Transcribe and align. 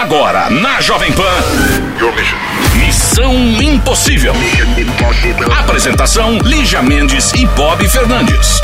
Agora, 0.00 0.48
na 0.48 0.80
Jovem 0.80 1.12
Pan. 1.12 1.22
Missão 2.74 3.34
Impossível. 3.60 4.32
Apresentação: 5.58 6.38
Lígia 6.38 6.80
Mendes 6.82 7.34
e 7.34 7.44
Bob 7.48 7.86
Fernandes. 7.86 8.62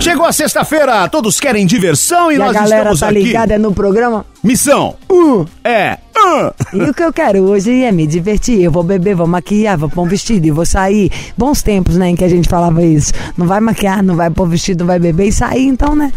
Chegou 0.00 0.24
a 0.24 0.32
sexta-feira, 0.32 1.10
todos 1.10 1.38
querem 1.38 1.66
diversão 1.66 2.32
e, 2.32 2.36
E 2.36 2.40
a 2.40 2.44
nós 2.46 2.54
galera 2.54 2.76
estamos 2.92 3.00
tá 3.00 3.08
aqui. 3.08 3.18
ligada 3.18 3.58
no 3.58 3.74
programa. 3.74 4.24
Missão 4.42 4.96
Uh, 5.10 5.44
é. 5.62 5.98
ah. 6.16 6.54
e 6.72 6.82
o 6.84 6.94
que 6.94 7.02
eu 7.02 7.12
quero 7.12 7.42
hoje 7.42 7.82
é 7.84 7.92
me 7.92 8.06
divertir. 8.06 8.62
Eu 8.62 8.70
vou 8.70 8.82
beber, 8.82 9.14
vou 9.14 9.26
maquiar, 9.26 9.76
vou 9.76 9.90
pôr 9.90 10.04
um 10.04 10.08
vestido 10.08 10.46
e 10.46 10.50
vou 10.50 10.64
sair. 10.64 11.12
Bons 11.36 11.62
tempos, 11.62 11.96
né, 11.98 12.08
em 12.08 12.16
que 12.16 12.24
a 12.24 12.28
gente 12.28 12.48
falava 12.48 12.82
isso. 12.82 13.12
Não 13.36 13.46
vai 13.46 13.60
maquiar, 13.60 14.02
não 14.02 14.16
vai 14.16 14.30
pôr 14.30 14.48
vestido, 14.48 14.80
não 14.80 14.86
vai 14.86 14.98
beber 14.98 15.26
e 15.28 15.32
sair, 15.32 15.66
então, 15.66 15.94
né? 15.94 16.10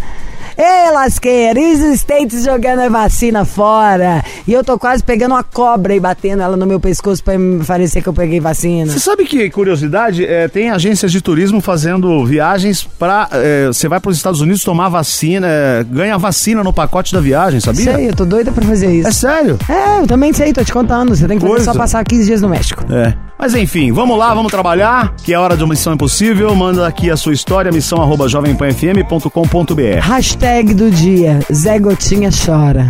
Ê, 0.62 0.92
lasqueira, 0.92 1.58
e 1.58 1.72
os 1.74 1.80
States 2.02 2.44
jogando 2.44 2.80
a 2.80 2.90
vacina 2.90 3.46
fora. 3.46 4.22
E 4.46 4.52
eu 4.52 4.62
tô 4.62 4.78
quase 4.78 5.02
pegando 5.02 5.32
uma 5.32 5.42
cobra 5.44 5.96
e 5.96 6.02
batendo 6.02 6.42
ela 6.42 6.58
no 6.58 6.66
meu 6.66 6.82
pescoço 6.82 7.24
pra 7.24 7.38
me 7.38 7.64
parecer 7.64 8.02
que 8.02 8.10
eu 8.10 8.14
peguei 8.14 8.42
vacina. 8.42 8.92
Você 8.92 9.00
sabe 9.00 9.24
que, 9.24 9.50
curiosidade, 9.50 10.26
é, 10.26 10.50
tem 10.50 10.70
agências 10.70 11.14
de 11.14 11.22
turismo 11.22 11.62
fazendo 11.62 12.26
viagens 12.26 12.84
pra. 12.84 13.30
é, 13.32 13.68
Você 13.68 13.88
vai 13.88 14.02
para 14.02 14.12
os 14.12 14.18
Estados 14.18 14.42
Unidos 14.42 14.62
tomar 14.62 14.90
vacina, 14.90 15.48
é, 15.48 15.84
ganha 15.90 16.18
vacina 16.18 16.62
no 16.62 16.74
pacote 16.74 17.14
da 17.14 17.22
viagem, 17.22 17.62
sabia? 17.62 17.94
Sei, 17.96 18.10
eu 18.10 18.14
tô 18.14 18.26
doida 18.26 18.52
pra 18.52 18.66
fazer 18.66 18.92
isso. 18.94 19.08
É 19.08 19.12
sério? 19.14 19.58
É, 19.70 20.02
eu 20.02 20.08
também 20.08 20.34
sei, 20.34 20.52
tô 20.52 20.62
te 20.62 20.74
contando. 20.74 21.16
Você 21.16 21.26
tem 21.26 21.38
que 21.38 21.42
fazer 21.42 21.56
Coisa. 21.56 21.72
só 21.72 21.78
passar 21.80 22.04
15 22.04 22.26
dias 22.26 22.42
no 22.42 22.50
México. 22.50 22.84
É. 22.92 23.14
Mas 23.40 23.56
enfim, 23.56 23.94
vamos 23.94 24.18
lá, 24.20 24.34
vamos 24.34 24.52
trabalhar, 24.52 25.16
que 25.24 25.34
é 25.34 25.40
hora 25.40 25.56
de 25.56 25.64
uma 25.64 25.70
Missão 25.70 25.94
Impossível. 25.94 26.54
Manda 26.54 26.86
aqui 26.86 27.10
a 27.10 27.16
sua 27.16 27.32
história, 27.32 27.72
missão 27.72 28.02
arroba 28.02 28.28
jovempanfm.com.br. 28.28 30.02
Hashtag 30.02 30.74
do 30.74 30.92
dia, 30.92 31.40
Zé 31.50 31.80
Gotinha 31.80 32.30
chora. 32.32 32.90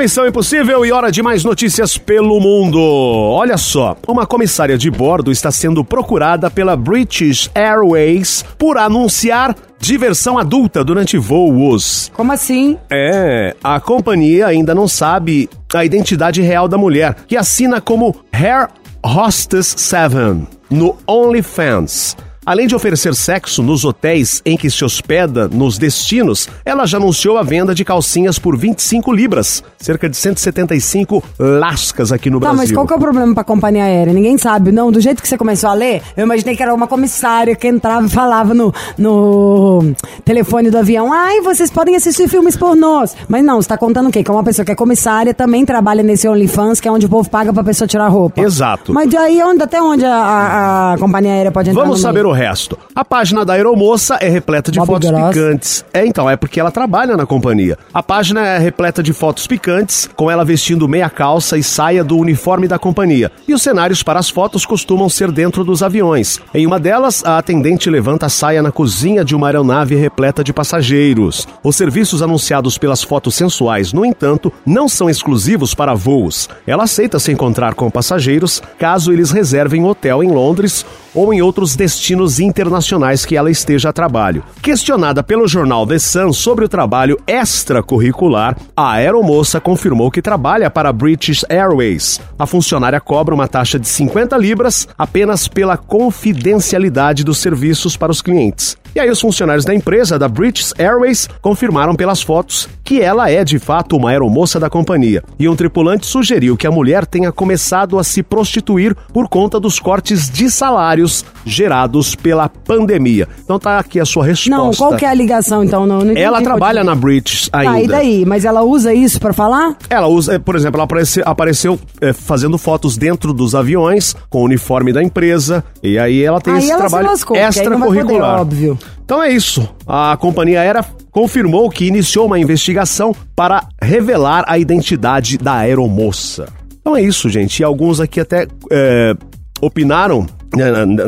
Missão 0.00 0.26
Impossível 0.26 0.82
e 0.86 0.90
hora 0.90 1.12
de 1.12 1.22
mais 1.22 1.44
notícias 1.44 1.98
pelo 1.98 2.40
mundo. 2.40 2.80
Olha 2.80 3.58
só, 3.58 3.94
uma 4.08 4.24
comissária 4.24 4.78
de 4.78 4.90
bordo 4.90 5.30
está 5.30 5.50
sendo 5.50 5.84
procurada 5.84 6.50
pela 6.50 6.74
British 6.74 7.50
Airways 7.54 8.42
por 8.56 8.78
anunciar 8.78 9.54
diversão 9.78 10.38
adulta 10.38 10.82
durante 10.82 11.18
voos. 11.18 12.10
Como 12.14 12.32
assim? 12.32 12.78
É, 12.88 13.54
a 13.62 13.78
companhia 13.78 14.46
ainda 14.46 14.74
não 14.74 14.88
sabe 14.88 15.50
a 15.74 15.84
identidade 15.84 16.40
real 16.40 16.66
da 16.66 16.78
mulher, 16.78 17.16
que 17.28 17.36
assina 17.36 17.78
como 17.78 18.16
Hair 18.32 18.68
Hostess 19.04 19.74
7 19.76 20.46
no 20.70 20.96
OnlyFans. 21.06 22.16
Além 22.46 22.66
de 22.66 22.74
oferecer 22.74 23.14
sexo 23.14 23.62
nos 23.62 23.84
hotéis 23.84 24.40
em 24.46 24.56
que 24.56 24.70
se 24.70 24.82
hospeda 24.82 25.46
nos 25.46 25.76
destinos, 25.76 26.48
ela 26.64 26.86
já 26.86 26.96
anunciou 26.96 27.36
a 27.36 27.42
venda 27.42 27.74
de 27.74 27.84
calcinhas 27.84 28.38
por 28.38 28.56
25 28.56 29.12
libras, 29.12 29.62
cerca 29.78 30.08
de 30.08 30.16
175 30.16 31.22
lascas 31.38 32.10
aqui 32.12 32.30
no 32.30 32.40
Tá, 32.40 32.46
Brasil. 32.46 32.58
mas 32.58 32.72
qual 32.72 32.86
que 32.86 32.92
é 32.94 32.96
o 32.96 32.98
problema 32.98 33.34
pra 33.34 33.44
companhia 33.44 33.84
aérea? 33.84 34.12
Ninguém 34.12 34.38
sabe. 34.38 34.72
Não, 34.72 34.90
do 34.90 35.00
jeito 35.00 35.20
que 35.22 35.28
você 35.28 35.36
começou 35.36 35.68
a 35.68 35.74
ler, 35.74 36.00
eu 36.16 36.24
imaginei 36.24 36.56
que 36.56 36.62
era 36.62 36.72
uma 36.74 36.86
comissária 36.86 37.54
que 37.54 37.68
entrava 37.68 38.06
e 38.06 38.08
falava 38.10 38.54
no, 38.54 38.72
no 38.96 39.92
telefone 40.24 40.70
do 40.70 40.78
avião. 40.78 41.12
Ai, 41.12 41.42
vocês 41.42 41.70
podem 41.70 41.94
assistir 41.94 42.26
filmes 42.26 42.56
pornôs. 42.56 43.14
Mas 43.28 43.44
não, 43.44 43.60
você 43.60 43.68
tá 43.68 43.76
contando 43.76 44.08
o 44.08 44.10
quê? 44.10 44.22
Que 44.24 44.30
é 44.30 44.34
uma 44.34 44.42
pessoa 44.44 44.64
que 44.64 44.72
é 44.72 44.74
comissária, 44.74 45.34
também 45.34 45.66
trabalha 45.66 46.02
nesse 46.02 46.26
OnlyFans, 46.26 46.80
que 46.80 46.88
é 46.88 46.90
onde 46.90 47.04
o 47.04 47.08
povo 47.08 47.28
paga 47.28 47.52
pra 47.52 47.62
pessoa 47.62 47.86
tirar 47.86 48.08
roupa. 48.08 48.40
Exato. 48.40 48.94
Mas 48.94 49.10
daí 49.10 49.42
onde, 49.42 49.62
até 49.62 49.80
onde 49.82 50.04
a, 50.06 50.14
a- 50.14 50.92
a 50.94 50.98
companhia 50.98 51.32
aérea 51.32 51.52
pode 51.52 51.68
entrar 51.70 51.82
Vamos 51.82 52.00
saber? 52.00 52.29
O 52.30 52.32
resto. 52.32 52.78
A 52.94 53.04
página 53.04 53.44
da 53.44 53.54
aeromoça 53.54 54.16
é 54.20 54.28
repleta 54.28 54.70
de 54.70 54.78
Bob 54.78 54.86
fotos 54.86 55.10
Gross. 55.10 55.34
picantes. 55.34 55.84
É, 55.92 56.06
então, 56.06 56.28
é 56.30 56.36
porque 56.36 56.60
ela 56.60 56.70
trabalha 56.70 57.16
na 57.16 57.26
companhia. 57.26 57.76
A 57.92 58.02
página 58.02 58.46
é 58.46 58.58
repleta 58.58 59.02
de 59.02 59.12
fotos 59.12 59.46
picantes, 59.46 60.08
com 60.14 60.30
ela 60.30 60.44
vestindo 60.44 60.88
meia 60.88 61.10
calça 61.10 61.58
e 61.58 61.62
saia 61.62 62.02
do 62.02 62.16
uniforme 62.16 62.68
da 62.68 62.78
companhia. 62.78 63.30
E 63.46 63.54
os 63.54 63.62
cenários 63.62 64.02
para 64.02 64.18
as 64.18 64.30
fotos 64.30 64.64
costumam 64.64 65.08
ser 65.08 65.30
dentro 65.30 65.64
dos 65.64 65.82
aviões. 65.82 66.40
Em 66.54 66.66
uma 66.66 66.78
delas, 66.78 67.24
a 67.24 67.38
atendente 67.38 67.90
levanta 67.90 68.26
a 68.26 68.30
saia 68.30 68.62
na 68.62 68.72
cozinha 68.72 69.24
de 69.24 69.34
uma 69.34 69.48
aeronave 69.48 69.94
repleta 69.96 70.44
de 70.44 70.52
passageiros. 70.52 71.46
Os 71.62 71.76
serviços 71.76 72.22
anunciados 72.22 72.78
pelas 72.78 73.02
fotos 73.02 73.34
sensuais, 73.34 73.92
no 73.92 74.04
entanto, 74.04 74.52
não 74.64 74.88
são 74.88 75.10
exclusivos 75.10 75.74
para 75.74 75.94
voos. 75.94 76.48
Ela 76.66 76.84
aceita 76.84 77.18
se 77.18 77.32
encontrar 77.32 77.74
com 77.74 77.90
passageiros 77.90 78.62
caso 78.78 79.12
eles 79.12 79.30
reservem 79.30 79.84
hotel 79.84 80.22
em 80.22 80.30
Londres 80.30 80.86
ou 81.14 81.32
em 81.32 81.42
outros 81.42 81.76
destinos 81.76 82.40
internacionais 82.40 83.24
que 83.24 83.36
ela 83.36 83.50
esteja 83.50 83.90
a 83.90 83.92
trabalho. 83.92 84.44
Questionada 84.62 85.22
pelo 85.22 85.48
jornal 85.48 85.86
The 85.86 85.98
Sun 85.98 86.32
sobre 86.32 86.64
o 86.64 86.68
trabalho 86.68 87.18
extracurricular, 87.26 88.56
a 88.76 88.92
aeromoça 88.92 89.60
confirmou 89.60 90.10
que 90.10 90.22
trabalha 90.22 90.70
para 90.70 90.88
a 90.88 90.92
British 90.92 91.44
Airways. 91.48 92.20
A 92.38 92.46
funcionária 92.46 93.00
cobra 93.00 93.34
uma 93.34 93.48
taxa 93.48 93.78
de 93.78 93.88
50 93.88 94.36
libras 94.36 94.88
apenas 94.96 95.48
pela 95.48 95.76
confidencialidade 95.76 97.24
dos 97.24 97.38
serviços 97.38 97.96
para 97.96 98.12
os 98.12 98.22
clientes. 98.22 98.76
E 98.94 99.00
aí 99.00 99.08
os 99.10 99.20
funcionários 99.20 99.64
da 99.64 99.74
empresa, 99.74 100.18
da 100.18 100.28
British 100.28 100.72
Airways, 100.78 101.28
confirmaram 101.40 101.94
pelas 101.94 102.22
fotos 102.22 102.68
que 102.84 103.00
ela 103.00 103.30
é 103.30 103.44
de 103.44 103.58
fato 103.58 103.96
uma 103.96 104.10
aeromoça 104.10 104.58
da 104.58 104.68
companhia. 104.68 105.22
E 105.38 105.48
um 105.48 105.54
tripulante 105.54 106.06
sugeriu 106.06 106.56
que 106.56 106.66
a 106.66 106.72
mulher 106.72 107.06
tenha 107.06 107.30
começado 107.30 107.98
a 108.00 108.04
se 108.04 108.20
prostituir 108.20 108.96
por 109.12 109.28
conta 109.28 109.60
dos 109.60 109.78
cortes 109.78 110.28
de 110.28 110.50
salários 110.50 111.24
gerados 111.44 112.16
pela 112.16 112.48
pandemia. 112.48 113.28
Então 113.44 113.60
tá 113.60 113.78
aqui 113.78 114.00
a 114.00 114.04
sua 114.04 114.24
resposta. 114.24 114.50
Não, 114.50 114.72
qual 114.72 114.96
que 114.96 115.04
é 115.04 115.08
a 115.08 115.14
ligação 115.14 115.62
então? 115.62 115.86
Não, 115.86 116.00
não. 116.00 116.16
Ela 116.16 116.42
trabalha 116.42 116.82
na 116.82 116.94
British 116.96 117.48
ainda. 117.52 117.72
Tá, 117.72 117.80
e 117.82 117.86
daí? 117.86 118.24
Mas 118.26 118.44
ela 118.44 118.62
usa 118.62 118.92
isso 118.92 119.20
pra 119.20 119.32
falar? 119.32 119.76
Ela 119.88 120.08
usa, 120.08 120.40
por 120.40 120.56
exemplo, 120.56 120.78
ela 120.78 120.84
apareceu, 120.84 121.22
apareceu 121.24 121.78
eh, 122.00 122.12
fazendo 122.12 122.58
fotos 122.58 122.96
dentro 122.96 123.32
dos 123.32 123.54
aviões 123.54 124.16
com 124.28 124.40
o 124.40 124.44
uniforme 124.44 124.92
da 124.92 125.00
empresa 125.02 125.62
e 125.80 125.96
aí 125.96 126.22
ela 126.24 126.40
tem 126.40 126.54
Aí 126.54 126.58
esse 126.60 126.70
ela 126.72 126.80
trabalho 126.80 127.06
lascou, 127.06 127.36
vai 127.36 127.46
poder, 127.46 127.60
extracurricular. 127.60 128.40
óbvio. 128.40 128.78
Então 129.10 129.20
é 129.20 129.28
isso. 129.32 129.68
A 129.84 130.16
companhia 130.16 130.60
aérea 130.60 130.84
confirmou 131.10 131.68
que 131.68 131.84
iniciou 131.84 132.26
uma 132.26 132.38
investigação 132.38 133.12
para 133.34 133.66
revelar 133.82 134.44
a 134.46 134.56
identidade 134.56 135.36
da 135.36 135.54
aeromoça. 135.56 136.46
Então 136.80 136.96
é 136.96 137.02
isso, 137.02 137.28
gente. 137.28 137.58
E 137.58 137.64
alguns 137.64 137.98
aqui 137.98 138.20
até 138.20 138.46
eh, 138.70 139.14
opinaram 139.60 140.20
na- 140.20 140.28
na- 140.28 140.28
na- 140.28 140.39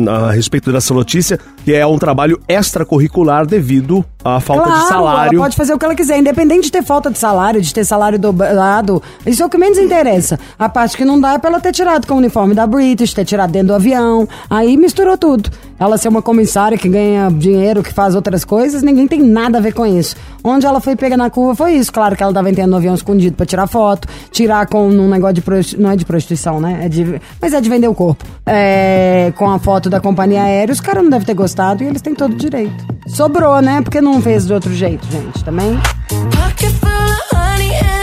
a 0.09 0.31
respeito 0.31 0.71
dessa 0.73 0.95
notícia 0.95 1.39
que 1.65 1.73
é 1.73 1.87
um 1.87 1.99
trabalho 1.99 2.41
extracurricular 2.49 3.47
devido 3.47 4.05
à 4.25 4.41
falta 4.41 4.65
claro, 4.65 4.81
de 4.81 4.89
salário. 4.89 5.37
ela 5.37 5.45
pode 5.45 5.57
fazer 5.57 5.75
o 5.75 5.79
que 5.79 5.85
ela 5.85 5.95
quiser, 5.95 6.19
independente 6.19 6.65
de 6.65 6.73
ter 6.73 6.83
falta 6.83 7.11
de 7.11 7.19
salário, 7.19 7.61
de 7.61 7.73
ter 7.73 7.85
salário 7.85 8.19
dobrado. 8.19 9.03
Isso 9.27 9.43
é 9.43 9.47
o 9.47 9.49
que 9.49 9.59
menos 9.59 9.79
interessa. 9.79 10.39
A 10.59 10.69
parte 10.69 10.97
que 10.97 11.05
não 11.05 11.21
dá 11.21 11.35
é 11.35 11.39
pra 11.39 11.51
ela 11.51 11.61
ter 11.61 11.73
tirado 11.73 12.07
com 12.07 12.15
o 12.15 12.19
uniforme 12.19 12.55
da 12.55 12.67
British, 12.67 13.15
ter 13.15 13.25
tirado 13.25 13.51
dentro 13.51 13.69
do 13.69 13.75
avião. 13.75 14.29
Aí 14.49 14.77
misturou 14.77 15.17
tudo. 15.17 15.51
Ela 15.79 15.99
ser 15.99 16.09
uma 16.09 16.23
comissária 16.23 16.79
que 16.79 16.89
ganha 16.89 17.29
dinheiro, 17.31 17.83
que 17.83 17.93
faz 17.93 18.15
outras 18.15 18.45
coisas, 18.45 18.83
ninguém 18.83 19.09
tem 19.09 19.21
nada 19.21 19.59
a 19.59 19.61
ver 19.61 19.73
com 19.73 19.85
isso. 19.85 20.15
Onde 20.45 20.67
ela 20.67 20.81
foi 20.81 20.95
pega 20.95 21.17
na 21.17 21.31
curva 21.31 21.55
foi 21.55 21.73
isso. 21.73 21.93
Claro 21.93 22.17
que 22.17 22.23
ela 22.23 22.33
tava 22.33 22.51
entrando 22.51 22.71
no 22.71 22.77
avião 22.77 22.95
escondido 22.95 23.37
pra 23.37 23.47
tirar 23.47 23.67
foto, 23.67 24.07
tirar 24.31 24.67
com 24.67 24.89
um 24.89 25.09
negócio 25.09 25.35
de 25.35 25.43
prostituição. 25.43 25.83
Não 25.83 25.91
é 25.91 25.97
de 25.97 26.05
prostituição, 26.05 26.61
né? 26.61 26.81
É 26.85 26.89
de, 26.89 27.21
mas 27.41 27.53
é 27.53 27.61
de 27.61 27.69
vender 27.69 27.89
o 27.89 27.95
corpo. 27.95 28.25
É, 28.47 29.32
com 29.33 29.51
a 29.51 29.59
foto 29.59 29.89
da 29.91 30.01
companhia 30.01 30.43
aérea, 30.43 30.73
os 30.73 30.81
caras 30.81 31.03
não 31.03 31.11
devem 31.11 31.27
ter 31.27 31.35
gostado 31.35 31.83
e 31.83 31.87
eles 31.87 32.03
têm 32.03 32.15
todo 32.15 32.33
o 32.33 32.37
direito. 32.37 32.85
Sobrou, 33.07 33.61
né? 33.61 33.81
Porque 33.83 34.01
não 34.01 34.21
fez 34.21 34.47
de 34.47 34.53
outro 34.55 34.73
jeito, 34.73 35.07
gente, 35.11 35.43
também. 35.45 35.79
Pocket 36.09 36.71
full 36.81 36.89
of 36.91 37.35
honey 37.35 37.75
and 37.75 38.02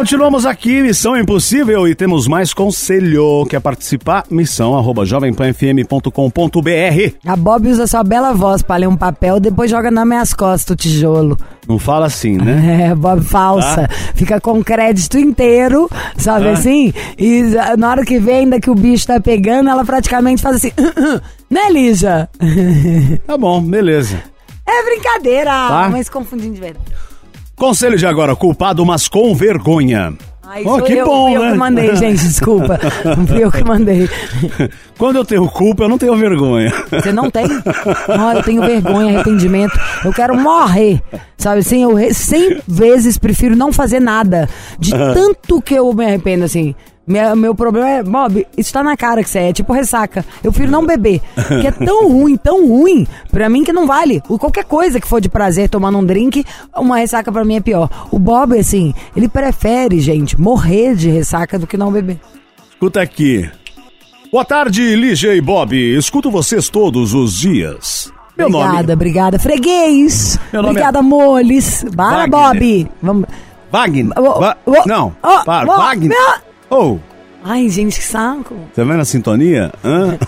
Continuamos 0.00 0.44
aqui, 0.44 0.82
Missão 0.82 1.16
Impossível, 1.16 1.88
e 1.88 1.94
temos 1.94 2.28
mais 2.28 2.52
conselho. 2.52 3.46
Quer 3.48 3.62
participar? 3.62 4.24
Missão 4.30 4.76
arroba 4.76 5.06
jovempanfm.com.br. 5.06 7.14
A 7.26 7.34
Bob 7.34 7.66
usa 7.66 7.86
sua 7.86 8.04
bela 8.04 8.34
voz 8.34 8.60
pra 8.60 8.76
ler 8.76 8.88
um 8.88 8.96
papel, 8.96 9.40
depois 9.40 9.70
joga 9.70 9.90
nas 9.90 10.06
minhas 10.06 10.34
costas 10.34 10.74
o 10.74 10.76
tijolo. 10.76 11.38
Não 11.66 11.78
fala 11.78 12.04
assim, 12.04 12.36
né? 12.36 12.88
É, 12.90 12.94
Bob 12.94 13.24
falsa. 13.24 13.88
Fica 14.14 14.38
com 14.38 14.62
crédito 14.62 15.16
inteiro, 15.18 15.88
sabe 16.18 16.48
Ah. 16.48 16.52
assim? 16.52 16.92
E 17.18 17.44
na 17.78 17.88
hora 17.90 18.04
que 18.04 18.18
vê, 18.18 18.32
ainda 18.34 18.60
que 18.60 18.68
o 18.68 18.74
bicho 18.74 19.06
tá 19.06 19.18
pegando, 19.18 19.70
ela 19.70 19.82
praticamente 19.82 20.42
faz 20.42 20.56
assim. 20.56 20.72
né, 21.50 21.70
Lígia? 21.70 22.28
Tá 23.26 23.38
bom, 23.38 23.62
beleza. 23.62 24.22
É 24.66 24.84
brincadeira, 24.84 25.50
Tá. 25.50 25.88
mas 25.90 26.10
confundindo 26.10 26.52
de 26.54 26.60
verdade. 26.60 26.84
Conselho 27.56 27.96
de 27.96 28.06
agora, 28.06 28.36
culpado, 28.36 28.84
mas 28.84 29.08
com 29.08 29.34
vergonha. 29.34 30.12
Ai, 30.48 30.62
Oh, 30.64 30.80
que 30.80 30.92
eu, 30.92 31.06
bom, 31.06 31.26
fui 31.26 31.36
eu 31.36 31.42
né? 31.42 31.52
que 31.52 31.58
mandei, 31.58 31.96
gente, 31.96 32.22
desculpa. 32.22 32.78
Fui 33.26 33.42
eu 33.42 33.50
que 33.50 33.64
mandei. 33.64 34.08
Quando 34.96 35.16
eu 35.16 35.24
tenho 35.24 35.48
culpa, 35.48 35.84
eu 35.84 35.88
não 35.88 35.98
tenho 35.98 36.14
vergonha. 36.16 36.70
Você 36.90 37.12
não 37.12 37.30
tem? 37.30 37.46
Não, 38.08 38.32
eu 38.32 38.42
tenho 38.42 38.62
vergonha, 38.62 39.14
arrependimento. 39.14 39.76
Eu 40.04 40.12
quero 40.12 40.36
morrer. 40.36 41.02
Sabe 41.36 41.60
assim, 41.60 41.82
eu 41.82 41.96
100 42.14 42.62
vezes 42.68 43.18
prefiro 43.18 43.56
não 43.56 43.72
fazer 43.72 44.00
nada. 44.00 44.48
De 44.78 44.90
tanto 44.92 45.60
que 45.60 45.74
eu 45.74 45.92
me 45.92 46.04
arrependo, 46.04 46.44
assim. 46.44 46.74
Meu, 47.06 47.36
meu 47.36 47.54
problema 47.54 47.88
é, 47.88 48.02
Bob, 48.02 48.44
isso 48.56 48.72
tá 48.72 48.82
na 48.82 48.96
cara 48.96 49.22
que 49.22 49.30
você 49.30 49.38
é, 49.38 49.48
é 49.50 49.52
tipo 49.52 49.72
ressaca. 49.72 50.24
Eu 50.42 50.50
prefiro 50.50 50.72
não 50.72 50.84
beber. 50.84 51.20
Que 51.60 51.68
é 51.68 51.70
tão 51.70 52.08
ruim, 52.08 52.36
tão 52.36 52.66
ruim, 52.66 53.06
pra 53.30 53.48
mim 53.48 53.62
que 53.62 53.72
não 53.72 53.86
vale. 53.86 54.20
O, 54.28 54.38
qualquer 54.38 54.64
coisa 54.64 54.98
que 55.00 55.06
for 55.06 55.20
de 55.20 55.28
prazer 55.28 55.68
tomando 55.68 55.98
um 55.98 56.04
drink, 56.04 56.44
uma 56.76 56.98
ressaca 56.98 57.30
pra 57.30 57.44
mim 57.44 57.56
é 57.56 57.60
pior. 57.60 57.88
O 58.10 58.18
Bob, 58.18 58.58
assim, 58.58 58.92
ele 59.14 59.28
prefere, 59.28 60.00
gente, 60.00 60.38
morrer 60.40 60.96
de 60.96 61.08
ressaca 61.08 61.56
do 61.58 61.66
que 61.66 61.76
não 61.76 61.92
beber. 61.92 62.18
Escuta 62.70 63.00
aqui. 63.00 63.48
Boa 64.32 64.44
tarde, 64.44 64.96
Lígia 64.96 65.34
e 65.34 65.40
Bob. 65.40 65.74
Escuto 65.96 66.30
vocês 66.30 66.68
todos 66.68 67.14
os 67.14 67.34
dias. 67.38 68.12
Meu 68.36 68.48
obrigada, 68.48 68.72
nome 68.82 68.92
obrigada. 68.92 69.38
Freguês. 69.38 70.38
Meu 70.52 70.60
nome 70.60 70.72
obrigada, 70.72 71.00
moles. 71.00 71.84
Bora, 71.94 72.26
Wagner. 72.28 72.30
Bob. 72.30 72.90
Vamos. 73.00 73.24
Wagner. 73.70 74.06
Va- 74.14 74.56
não, 74.84 75.14
ô, 75.22 75.44
para, 75.44 75.64
Wagner. 75.66 76.08
meu- 76.08 76.46
Oh, 76.70 76.98
Ai, 77.44 77.68
gente, 77.68 77.98
que 78.00 78.04
saco. 78.04 78.56
tá 78.74 78.82
vendo 78.82 79.00
a 79.00 79.04
sintonia? 79.04 79.72
Hã? 79.84 80.18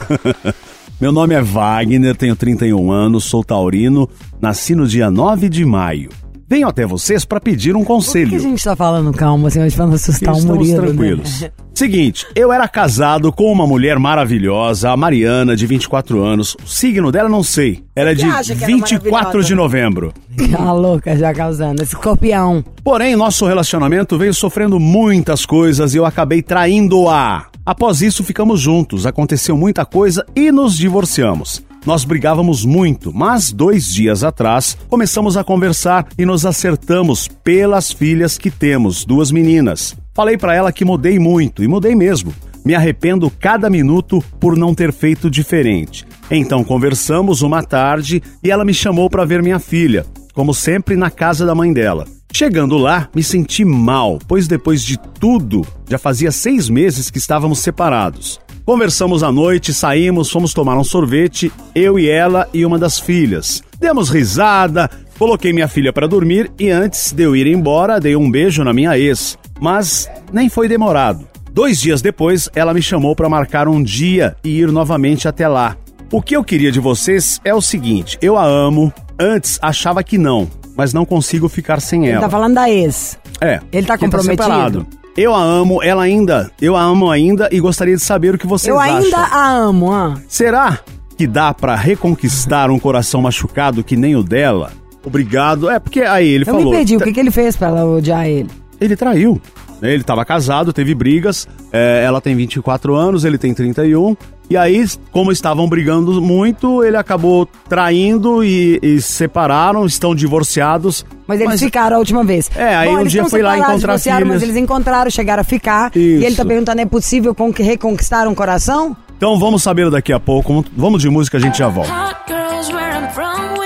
Meu 1.01 1.11
nome 1.13 1.35
é 1.35 1.41
Wagner, 1.43 2.17
tenho 2.17 2.37
31 2.37 2.91
anos, 2.93 3.25
sou 3.25 3.43
taurino, 3.45 4.09
nasci 4.41 4.75
no 4.75 4.87
dia 4.87 5.11
9 5.11 5.49
de 5.49 5.65
maio. 5.65 6.11
Venho 6.51 6.67
até 6.67 6.87
vocês 6.87 7.27
para 7.27 7.39
pedir 7.41 7.77
um 7.77 7.81
Por 7.81 7.87
conselho. 7.89 8.31
que 8.31 8.37
a 8.37 8.41
gente 8.41 8.65
tá 8.65 8.75
falando 8.75 9.13
calma, 9.13 9.49
assim, 9.49 9.61
hoje 9.63 9.77
pra 9.77 9.87
não 9.87 9.93
assustar 9.95 10.33
o 10.35 10.39
Estamos 10.39 10.59
Murilo, 10.67 10.83
tranquilos. 10.87 11.41
né? 11.43 11.51
Seguinte, 11.75 12.27
eu 12.35 12.51
era 12.51 12.67
casado 12.67 13.31
com 13.31 13.53
uma 13.53 13.67
mulher 13.67 13.99
maravilhosa, 13.99 14.91
a 14.91 14.97
Mariana, 14.97 15.55
de 15.55 15.67
24 15.67 16.21
anos. 16.25 16.57
O 16.65 16.67
signo 16.67 17.13
dela 17.13 17.29
não 17.29 17.43
sei. 17.43 17.85
Ela 17.95 18.11
é 18.11 18.15
de 18.15 18.25
acha 18.25 18.57
que 18.57 18.65
era 18.65 18.73
24 18.73 19.05
de 19.05 19.11
maravilhosa? 19.11 19.55
novembro. 19.55 20.15
A 20.59 20.73
louca 20.73 21.15
já 21.17 21.35
causando. 21.35 21.83
Esse 21.83 21.95
escorpião. 21.95 22.65
Porém, 22.83 23.15
nosso 23.15 23.47
relacionamento 23.47 24.17
veio 24.17 24.33
sofrendo 24.33 24.81
muitas 24.81 25.45
coisas 25.45 25.95
e 25.95 25.99
eu 25.99 26.07
acabei 26.07 26.41
traindo-a. 26.43 27.47
Após 27.65 28.01
isso, 28.01 28.25
ficamos 28.25 28.59
juntos, 28.59 29.05
aconteceu 29.07 29.55
muita 29.57 29.85
coisa 29.85 30.25
e 30.35 30.51
nos 30.51 30.77
divorciamos. 30.79 31.63
Nós 31.87 32.05
brigávamos 32.05 32.65
muito, 32.65 33.13
mas 33.13 33.53
dois 33.53 33.93
dias 33.93 34.23
atrás 34.23 34.77
começamos 34.89 35.37
a 35.37 35.45
conversar 35.45 36.07
e 36.19 36.27
nos 36.27 36.45
acertamos 36.45 37.29
pelas 37.43 37.91
filhas 37.93 38.37
que 38.37 38.51
temos, 38.51 39.05
duas 39.05 39.31
meninas. 39.31 39.97
Falei 40.15 40.37
pra 40.37 40.55
ela 40.55 40.73
que 40.73 40.85
mudei 40.85 41.19
muito 41.19 41.63
e 41.63 41.69
mudei 41.69 41.95
mesmo. 41.95 42.35
Me 42.65 42.75
arrependo 42.75 43.31
cada 43.31 43.71
minuto 43.71 44.23
por 44.39 44.57
não 44.57 44.75
ter 44.75 44.93
feito 44.93 45.31
diferente. 45.31 46.05
Então 46.31 46.63
conversamos 46.63 47.41
uma 47.41 47.63
tarde 47.63 48.23
e 48.43 48.51
ela 48.51 48.65
me 48.65 48.75
chamou 48.75 49.09
para 49.09 49.25
ver 49.25 49.43
minha 49.43 49.59
filha, 49.59 50.05
como 50.35 50.53
sempre 50.53 50.97
na 50.97 51.11
casa 51.11 51.47
da 51.47 51.55
mãe 51.55 51.73
dela. 51.73 52.05
Chegando 52.31 52.77
lá, 52.77 53.09
me 53.15 53.23
senti 53.23 53.65
mal, 53.65 54.19
pois 54.29 54.47
depois 54.47 54.83
de 54.83 54.99
tudo, 55.19 55.67
já 55.89 55.97
fazia 55.97 56.31
seis 56.31 56.69
meses 56.69 57.11
que 57.11 57.19
estávamos 57.19 57.61
separados. 57.61 58.39
Conversamos 58.69 59.23
à 59.23 59.33
noite, 59.33 59.73
saímos, 59.73 60.31
fomos 60.31 60.53
tomar 60.53 60.77
um 60.77 60.85
sorvete, 60.85 61.51
eu 61.75 61.99
e 61.99 62.07
ela 62.07 62.47
e 62.53 62.67
uma 62.67 62.79
das 62.79 63.01
filhas. 63.01 63.63
Demos 63.81 64.11
risada, 64.11 64.91
coloquei 65.19 65.55
minha 65.55 65.67
filha 65.67 65.91
para 65.91 66.07
dormir 66.07 66.53
e 66.59 66.69
antes 66.69 67.13
de 67.13 67.23
eu 67.23 67.35
ir 67.35 67.47
embora, 67.47 67.99
dei 67.99 68.15
um 68.15 68.31
beijo 68.31 68.63
na 68.63 68.75
minha 68.75 68.99
ex. 68.99 69.39
Mas 69.59 70.07
nem 70.31 70.51
foi 70.51 70.69
demorado. 70.69 71.27
Dois 71.51 71.81
dias 71.81 72.03
depois, 72.03 72.51
ela 72.55 72.75
me 72.75 72.83
chamou 72.83 73.17
para 73.17 73.27
marcar 73.27 73.69
um 73.69 73.83
dia 73.83 74.37
e 74.45 74.61
ir 74.61 74.71
novamente 74.71 75.27
até 75.27 75.49
lá. 75.49 75.75
O 76.13 76.21
que 76.21 76.37
eu 76.37 76.45
queria 76.45 76.71
de 76.71 76.79
vocês 76.79 77.41
é 77.47 77.55
o 77.55 77.63
seguinte: 77.63 78.19
eu 78.21 78.37
a 78.37 78.45
amo. 78.45 78.93
Antes 79.19 79.59
achava 79.63 80.05
que 80.05 80.19
não, 80.19 80.47
mas 80.77 80.93
não 80.93 81.07
consigo 81.07 81.49
ficar 81.49 81.81
sem 81.81 82.03
Ele 82.03 82.13
ela. 82.13 82.21
tá 82.21 82.29
falando 82.29 82.57
da 82.57 82.69
ex. 82.69 83.19
É. 83.41 83.61
Ele 83.73 83.87
tá 83.87 83.97
que 83.97 84.05
comprometido? 84.05 84.43
separado. 84.43 84.87
Eu 85.21 85.35
a 85.35 85.43
amo, 85.43 85.83
ela 85.83 86.03
ainda. 86.05 86.49
Eu 86.63 86.77
a 86.77 86.83
amo 86.83 87.11
ainda 87.11 87.49
e 87.51 87.59
gostaria 87.59 87.97
de 87.97 88.03
saber 88.03 88.35
o 88.35 88.39
que 88.39 88.47
vocês 88.47 88.73
Eu 88.73 88.79
ainda 88.81 89.17
acham. 89.19 89.39
a 89.39 89.49
amo, 89.51 89.93
ah. 89.93 90.15
Será 90.29 90.79
que 91.17 91.27
dá 91.27 91.53
pra 91.53 91.75
reconquistar 91.75 92.71
um 92.71 92.79
coração 92.79 93.21
machucado 93.21 93.83
que 93.83 93.97
nem 93.97 94.15
o 94.15 94.23
dela? 94.23 94.71
Obrigado. 95.05 95.69
É 95.69 95.81
porque 95.81 96.03
aí 96.03 96.29
ele 96.29 96.43
Eu 96.45 96.55
falou. 96.55 96.71
me 96.71 96.71
perdi. 96.77 96.97
O 96.97 97.01
que, 97.01 97.13
que 97.13 97.19
ele 97.19 97.31
fez 97.33 97.57
pra 97.57 97.67
ela 97.69 97.85
odiar 97.85 98.27
ele? 98.29 98.49
Ele 98.81 98.95
traiu. 98.95 99.41
né? 99.83 99.93
Ele 99.93 100.03
estava 100.03 100.25
casado, 100.25 100.73
teve 100.73 100.95
brigas. 100.95 101.49
é, 101.73 102.03
ela 102.07 102.21
tem 102.21 102.37
24 102.37 102.95
anos, 102.95 103.25
ele 103.25 103.39
tem 103.39 103.53
31. 103.53 104.17
E 104.51 104.57
aí, 104.57 104.85
como 105.13 105.31
estavam 105.31 105.69
brigando 105.69 106.21
muito, 106.23 106.83
ele 106.83 106.97
acabou 106.97 107.47
traindo 107.69 108.43
e, 108.43 108.79
e 108.83 109.01
separaram, 109.01 109.85
estão 109.85 110.15
divorciados. 110.15 111.05
Mas 111.27 111.41
eles 111.41 111.61
ficaram 111.61 111.97
a 111.97 111.99
última 111.99 112.25
vez. 112.25 112.51
É, 112.57 112.75
aí 112.75 112.89
um 112.89 113.01
eles 113.01 113.13
dia 113.13 113.25
foi 113.27 113.43
lá 113.43 113.57
encontrar 113.59 113.77
divorciaram, 113.77 114.27
Mas 114.27 114.41
filhas. 114.41 114.43
eles 114.45 114.57
encontraram, 114.63 115.11
chegaram 115.11 115.43
a 115.43 115.45
ficar. 115.45 115.91
E 115.95 115.99
ele 115.99 116.23
tá 116.23 116.29
Isso. 116.29 116.47
perguntando, 116.47 116.81
é 116.81 116.87
possível 116.87 117.35
con- 117.35 117.53
reconquistar 117.55 118.27
um 118.27 118.35
coração? 118.35 118.97
Então 119.17 119.39
vamos 119.39 119.63
saber 119.63 119.91
daqui 119.91 120.13
a 120.13 120.21
pouco. 120.21 120.65
Vamos 120.75 121.03
de 121.03 121.11
música, 121.11 121.37
a 121.37 121.41
gente 121.41 121.59
já 121.59 121.69
volta. 121.69 121.93
Hot 121.93 122.17
girls 122.27 122.73
where 122.73 122.91
I'm 122.97 123.11
from, 123.13 123.59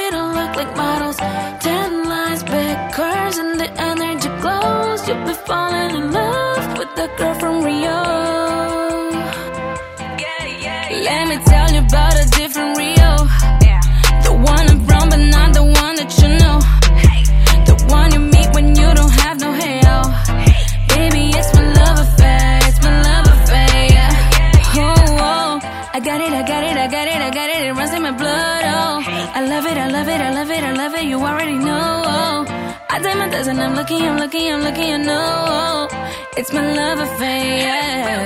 love 29.62 29.70
it, 29.70 29.78
I 29.78 29.88
love 29.90 30.08
it, 30.08 30.20
I 30.20 30.30
love 30.32 30.50
it, 30.50 30.64
I 30.64 30.72
love 30.72 30.94
it. 30.94 31.04
You 31.04 31.18
already 31.18 31.56
know. 31.56 32.44
I 32.90 32.98
did 33.00 33.16
my 33.16 33.26
and 33.26 33.60
I'm 33.60 33.74
looking, 33.76 34.02
I'm 34.02 34.18
looking, 34.18 34.52
I'm 34.52 34.62
looking. 34.62 34.92
I 34.92 34.96
know. 34.96 35.88
It's 36.36 36.52
my 36.52 36.66
love 36.74 36.98
affair. 36.98 38.24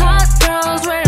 Hot 0.00 0.28
girls 0.40 0.86
where 0.86 1.07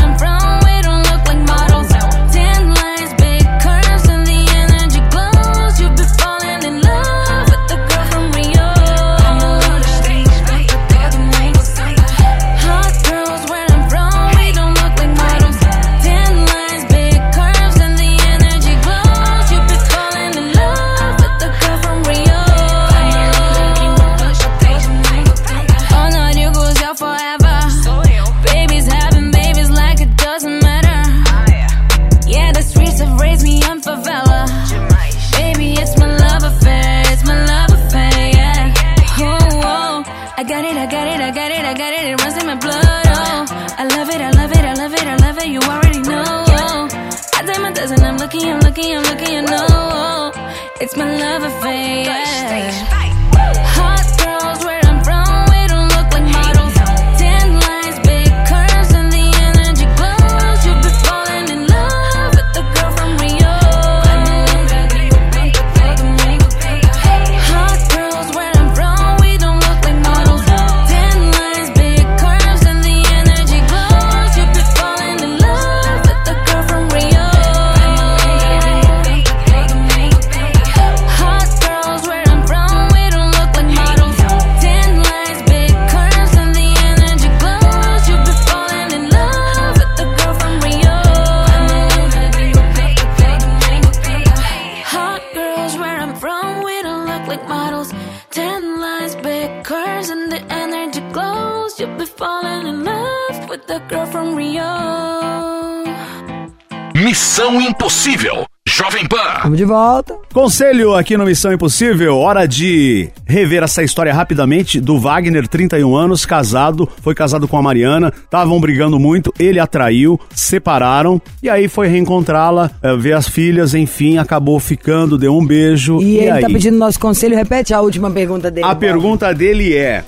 Missão 106.96 107.60
Impossível. 107.60 108.44
Jovem 108.68 109.06
Pan. 109.06 109.42
Vamos 109.44 109.58
de 109.58 109.64
volta. 109.64 110.18
Conselho 110.34 110.96
aqui 110.96 111.16
no 111.16 111.24
Missão 111.24 111.52
Impossível, 111.52 112.16
hora 112.16 112.48
de 112.48 113.08
rever 113.24 113.62
essa 113.62 113.84
história 113.84 114.12
rapidamente 114.12 114.80
do 114.80 114.98
Wagner, 114.98 115.46
31 115.46 115.94
anos, 115.94 116.26
casado, 116.26 116.88
foi 117.00 117.14
casado 117.14 117.46
com 117.46 117.56
a 117.56 117.62
Mariana, 117.62 118.12
estavam 118.24 118.60
brigando 118.60 118.98
muito, 118.98 119.32
ele 119.38 119.60
a 119.60 119.68
traiu, 119.68 120.18
separaram 120.34 121.22
e 121.40 121.48
aí 121.48 121.68
foi 121.68 121.86
reencontrá-la, 121.86 122.72
eh, 122.82 122.96
ver 122.96 123.12
as 123.12 123.28
filhas, 123.28 123.72
enfim, 123.72 124.18
acabou 124.18 124.58
ficando, 124.58 125.16
deu 125.16 125.36
um 125.36 125.46
beijo. 125.46 126.00
E, 126.00 126.16
ele 126.18 126.30
aí? 126.30 126.40
tá 126.40 126.48
pedindo 126.48 126.76
nosso 126.76 126.98
conselho. 126.98 127.36
Repete 127.36 127.72
a 127.72 127.80
última 127.80 128.10
pergunta 128.10 128.50
dele. 128.50 128.66
A 128.66 128.70
Bob. 128.74 128.80
pergunta 128.80 129.32
dele 129.32 129.76
é: 129.76 130.02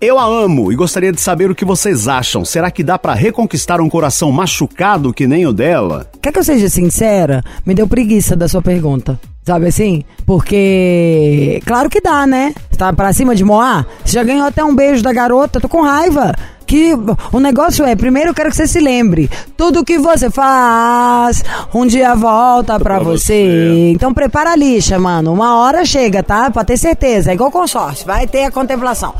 Eu 0.00 0.18
a 0.18 0.24
amo 0.24 0.72
e 0.72 0.76
gostaria 0.76 1.12
de 1.12 1.20
saber 1.20 1.50
o 1.50 1.54
que 1.54 1.62
vocês 1.64 2.08
acham. 2.08 2.42
Será 2.42 2.70
que 2.70 2.82
dá 2.82 2.98
pra 2.98 3.12
reconquistar 3.12 3.82
um 3.82 3.88
coração 3.90 4.32
machucado 4.32 5.12
que 5.12 5.26
nem 5.26 5.46
o 5.46 5.52
dela? 5.52 6.06
Quer 6.22 6.32
que 6.32 6.38
eu 6.38 6.44
seja 6.44 6.70
sincera? 6.70 7.42
Me 7.66 7.74
deu 7.74 7.86
preguiça 7.86 8.34
da 8.34 8.48
sua 8.48 8.62
pergunta. 8.62 9.20
Sabe 9.44 9.66
assim? 9.66 10.02
Porque. 10.24 11.60
Claro 11.66 11.90
que 11.90 12.00
dá, 12.00 12.26
né? 12.26 12.54
Você 12.70 12.78
tá 12.78 12.92
pra 12.94 13.12
cima 13.12 13.34
de 13.34 13.44
Moá? 13.44 13.84
Você 14.02 14.14
já 14.14 14.22
ganhou 14.24 14.46
até 14.46 14.64
um 14.64 14.74
beijo 14.74 15.02
da 15.02 15.12
garota, 15.12 15.60
tô 15.60 15.68
com 15.68 15.82
raiva. 15.82 16.34
Que 16.66 16.92
o 17.32 17.40
negócio 17.40 17.84
é, 17.84 17.94
primeiro 17.96 18.30
eu 18.30 18.34
quero 18.34 18.48
que 18.48 18.56
você 18.56 18.66
se 18.66 18.78
lembre. 18.80 19.28
Tudo 19.56 19.84
que 19.84 19.98
você 19.98 20.30
faz, 20.30 21.42
um 21.74 21.84
dia 21.86 22.14
volta 22.14 22.78
pra, 22.78 22.94
Pra 22.96 23.04
você. 23.04 23.16
você. 23.44 23.90
Então 23.90 24.14
prepara 24.14 24.52
a 24.52 24.56
lixa, 24.56 24.98
mano. 24.98 25.32
Uma 25.32 25.58
hora 25.58 25.84
chega, 25.84 26.22
tá? 26.22 26.50
Pra 26.50 26.64
ter 26.64 26.78
certeza. 26.78 27.32
É 27.32 27.34
igual 27.34 27.50
consórcio. 27.50 28.06
Vai 28.06 28.26
ter 28.26 28.44
a 28.44 28.50
contemplação. 28.50 29.12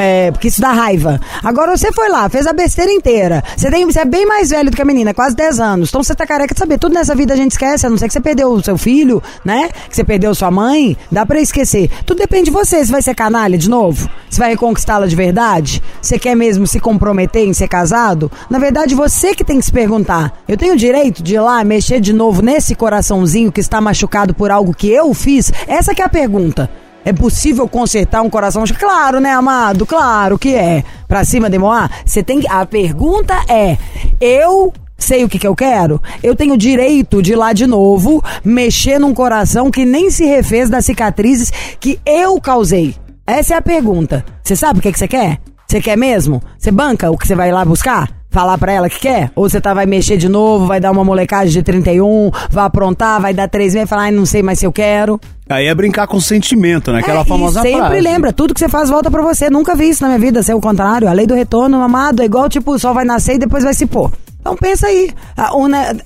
É, 0.00 0.30
porque 0.30 0.46
isso 0.46 0.60
dá 0.60 0.70
raiva. 0.70 1.20
Agora 1.42 1.76
você 1.76 1.90
foi 1.90 2.08
lá, 2.08 2.28
fez 2.28 2.46
a 2.46 2.52
besteira 2.52 2.92
inteira. 2.92 3.42
Você, 3.56 3.68
tem, 3.68 3.84
você 3.84 3.98
é 3.98 4.04
bem 4.04 4.24
mais 4.24 4.50
velho 4.50 4.70
do 4.70 4.76
que 4.76 4.80
a 4.80 4.84
menina, 4.84 5.12
quase 5.12 5.34
10 5.34 5.58
anos. 5.58 5.88
Então 5.88 6.00
você 6.04 6.14
tá 6.14 6.24
careca 6.24 6.54
de 6.54 6.60
saber. 6.60 6.78
Tudo 6.78 6.94
nessa 6.94 7.16
vida 7.16 7.34
a 7.34 7.36
gente 7.36 7.50
esquece, 7.50 7.84
a 7.84 7.90
não 7.90 7.98
ser 7.98 8.06
que 8.06 8.12
você 8.12 8.20
perdeu 8.20 8.48
o 8.52 8.62
seu 8.62 8.78
filho, 8.78 9.20
né? 9.44 9.68
Que 9.88 9.96
você 9.96 10.04
perdeu 10.04 10.32
sua 10.36 10.52
mãe. 10.52 10.96
Dá 11.10 11.26
pra 11.26 11.40
esquecer. 11.40 11.90
Tudo 12.06 12.18
depende 12.18 12.44
de 12.44 12.50
você. 12.52 12.84
Você 12.84 12.92
vai 12.92 13.02
ser 13.02 13.12
canalha 13.16 13.58
de 13.58 13.68
novo? 13.68 14.08
Você 14.30 14.38
vai 14.38 14.50
reconquistá-la 14.50 15.08
de 15.08 15.16
verdade? 15.16 15.82
Você 16.00 16.16
quer 16.16 16.36
mesmo 16.36 16.64
se 16.64 16.78
comprometer 16.78 17.48
em 17.48 17.52
ser 17.52 17.66
casado? 17.66 18.30
Na 18.48 18.60
verdade, 18.60 18.94
você 18.94 19.34
que 19.34 19.42
tem 19.42 19.58
que 19.58 19.64
se 19.64 19.72
perguntar. 19.72 20.32
Eu 20.46 20.56
tenho 20.56 20.74
o 20.74 20.76
direito 20.76 21.24
de 21.24 21.34
ir 21.34 21.40
lá 21.40 21.64
mexer 21.64 22.00
de 22.00 22.12
novo 22.12 22.40
nesse 22.40 22.76
coraçãozinho 22.76 23.50
que 23.50 23.60
está 23.60 23.80
machucado 23.80 24.32
por 24.32 24.52
algo 24.52 24.72
que 24.72 24.88
eu 24.88 25.12
fiz? 25.12 25.52
Essa 25.66 25.92
que 25.92 26.02
é 26.02 26.04
a 26.04 26.08
pergunta. 26.08 26.70
É 27.08 27.12
possível 27.14 27.66
consertar 27.66 28.20
um 28.20 28.28
coração? 28.28 28.62
Claro, 28.78 29.18
né, 29.18 29.30
amado? 29.30 29.86
Claro 29.86 30.38
que 30.38 30.54
é. 30.54 30.84
Pra 31.06 31.24
cima 31.24 31.48
de 31.48 31.58
Moá, 31.58 31.88
você 32.04 32.22
tem 32.22 32.38
que. 32.38 32.46
A 32.46 32.66
pergunta 32.66 33.32
é: 33.48 33.78
eu 34.20 34.74
sei 34.98 35.24
o 35.24 35.28
que, 35.28 35.38
que 35.38 35.46
eu 35.46 35.56
quero? 35.56 36.02
Eu 36.22 36.36
tenho 36.36 36.54
direito 36.54 37.22
de 37.22 37.32
ir 37.32 37.36
lá 37.36 37.54
de 37.54 37.66
novo, 37.66 38.22
mexer 38.44 38.98
num 38.98 39.14
coração 39.14 39.70
que 39.70 39.86
nem 39.86 40.10
se 40.10 40.26
refez 40.26 40.68
das 40.68 40.84
cicatrizes 40.84 41.50
que 41.80 41.98
eu 42.04 42.38
causei. 42.42 42.94
Essa 43.26 43.54
é 43.54 43.56
a 43.56 43.62
pergunta. 43.62 44.22
Você 44.44 44.54
sabe 44.54 44.78
o 44.78 44.82
que, 44.82 44.92
que 44.92 44.98
você 44.98 45.08
quer? 45.08 45.38
Você 45.66 45.80
quer 45.80 45.96
mesmo? 45.96 46.42
Você 46.58 46.70
banca 46.70 47.10
o 47.10 47.16
que 47.16 47.26
você 47.26 47.34
vai 47.34 47.50
lá 47.50 47.64
buscar? 47.64 48.17
Falar 48.30 48.58
pra 48.58 48.72
ela 48.72 48.90
que 48.90 49.00
quer? 49.00 49.30
Ou 49.34 49.48
você 49.48 49.58
tá, 49.60 49.72
vai 49.72 49.86
mexer 49.86 50.18
de 50.18 50.28
novo, 50.28 50.66
vai 50.66 50.78
dar 50.80 50.90
uma 50.90 51.02
molecagem 51.02 51.50
de 51.50 51.62
31, 51.62 52.30
vai 52.50 52.66
aprontar, 52.66 53.20
vai 53.20 53.32
dar 53.32 53.48
três 53.48 53.72
meses 53.72 53.86
e 53.86 53.88
falar, 53.88 54.02
ai, 54.02 54.10
não 54.10 54.26
sei 54.26 54.42
mais 54.42 54.58
se 54.58 54.66
eu 54.66 54.72
quero. 54.72 55.18
Aí 55.48 55.66
é 55.66 55.74
brincar 55.74 56.06
com 56.06 56.20
sentimento, 56.20 56.92
né? 56.92 56.98
Aquela 56.98 57.22
É, 57.22 57.24
famosa 57.24 57.62
sempre 57.62 57.78
frase. 57.80 58.00
lembra, 58.02 58.32
tudo 58.32 58.52
que 58.52 58.60
você 58.60 58.68
faz 58.68 58.90
volta 58.90 59.10
pra 59.10 59.22
você. 59.22 59.48
Nunca 59.48 59.74
vi 59.74 59.88
isso 59.88 60.02
na 60.02 60.08
minha 60.08 60.20
vida, 60.20 60.42
ser 60.42 60.52
o 60.54 60.60
contrário. 60.60 61.08
A 61.08 61.12
lei 61.12 61.26
do 61.26 61.34
retorno, 61.34 61.80
amado, 61.80 62.20
é 62.20 62.26
igual 62.26 62.50
tipo, 62.50 62.72
o 62.72 62.78
sol 62.78 62.92
vai 62.92 63.04
nascer 63.06 63.36
e 63.36 63.38
depois 63.38 63.64
vai 63.64 63.72
se 63.72 63.86
pôr. 63.86 64.12
Então 64.40 64.54
pensa 64.56 64.86
aí. 64.88 65.10
Ah, 65.34 65.50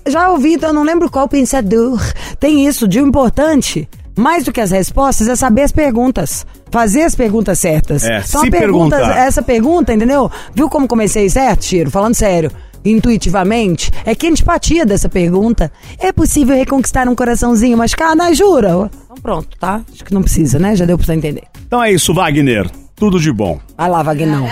Já 0.06 0.30
ouvi, 0.30 0.54
então 0.54 0.70
eu 0.70 0.74
não 0.74 0.84
lembro 0.84 1.10
qual 1.10 1.26
pensador. 1.28 2.00
Tem 2.38 2.64
isso, 2.66 2.86
de 2.86 3.00
importante, 3.00 3.88
mais 4.16 4.44
do 4.44 4.52
que 4.52 4.60
as 4.60 4.70
respostas, 4.70 5.28
é 5.28 5.36
saber 5.36 5.62
as 5.62 5.72
perguntas. 5.72 6.46
Fazer 6.70 7.02
as 7.02 7.14
perguntas 7.14 7.58
certas. 7.58 8.04
É, 8.04 8.22
Então 8.26 8.40
se 8.42 8.48
a 8.48 8.50
pergunta, 8.50 8.96
perguntar. 8.96 9.18
essa 9.18 9.42
pergunta, 9.42 9.92
entendeu? 9.92 10.30
Viu 10.54 10.68
como 10.70 10.88
comecei 10.88 11.28
certo, 11.28 11.60
Tiro? 11.60 11.90
Falando 11.90 12.14
sério. 12.14 12.50
Intuitivamente, 12.84 13.90
é 14.04 14.14
que 14.14 14.26
a 14.26 14.30
antipatia 14.30 14.84
dessa 14.84 15.08
pergunta 15.08 15.70
é 15.98 16.10
possível 16.12 16.56
reconquistar 16.56 17.08
um 17.08 17.14
coraçãozinho 17.14 17.76
machucado? 17.78 18.20
Ah, 18.22 18.32
jura? 18.34 18.90
Então 19.04 19.16
pronto, 19.22 19.56
tá? 19.58 19.82
Acho 19.92 20.04
que 20.04 20.12
não 20.14 20.22
precisa, 20.22 20.58
né? 20.58 20.74
Já 20.74 20.84
deu 20.84 20.96
pra 20.98 21.06
você 21.06 21.12
entender. 21.14 21.44
Então 21.66 21.82
é 21.82 21.92
isso, 21.92 22.12
Wagner. 22.12 22.68
Tudo 22.96 23.20
de 23.20 23.32
bom. 23.32 23.60
Vai 23.76 23.88
lá, 23.88 24.02
Vagnão. 24.02 24.46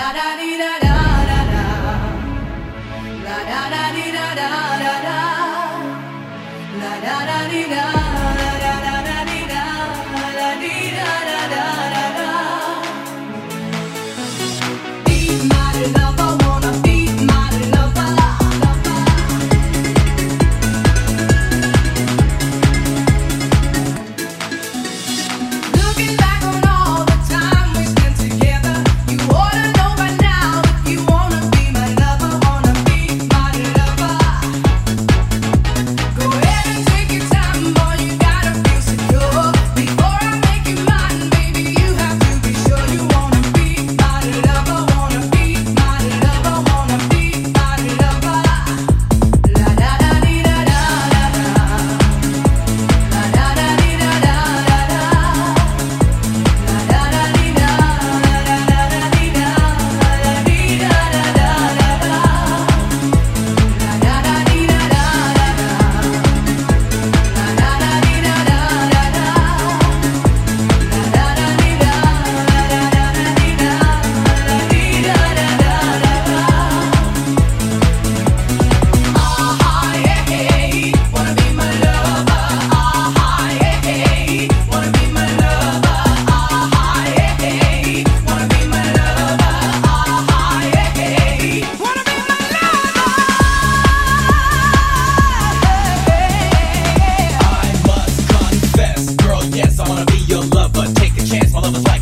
My 101.62 101.68
love 101.68 101.85
like 101.85 102.00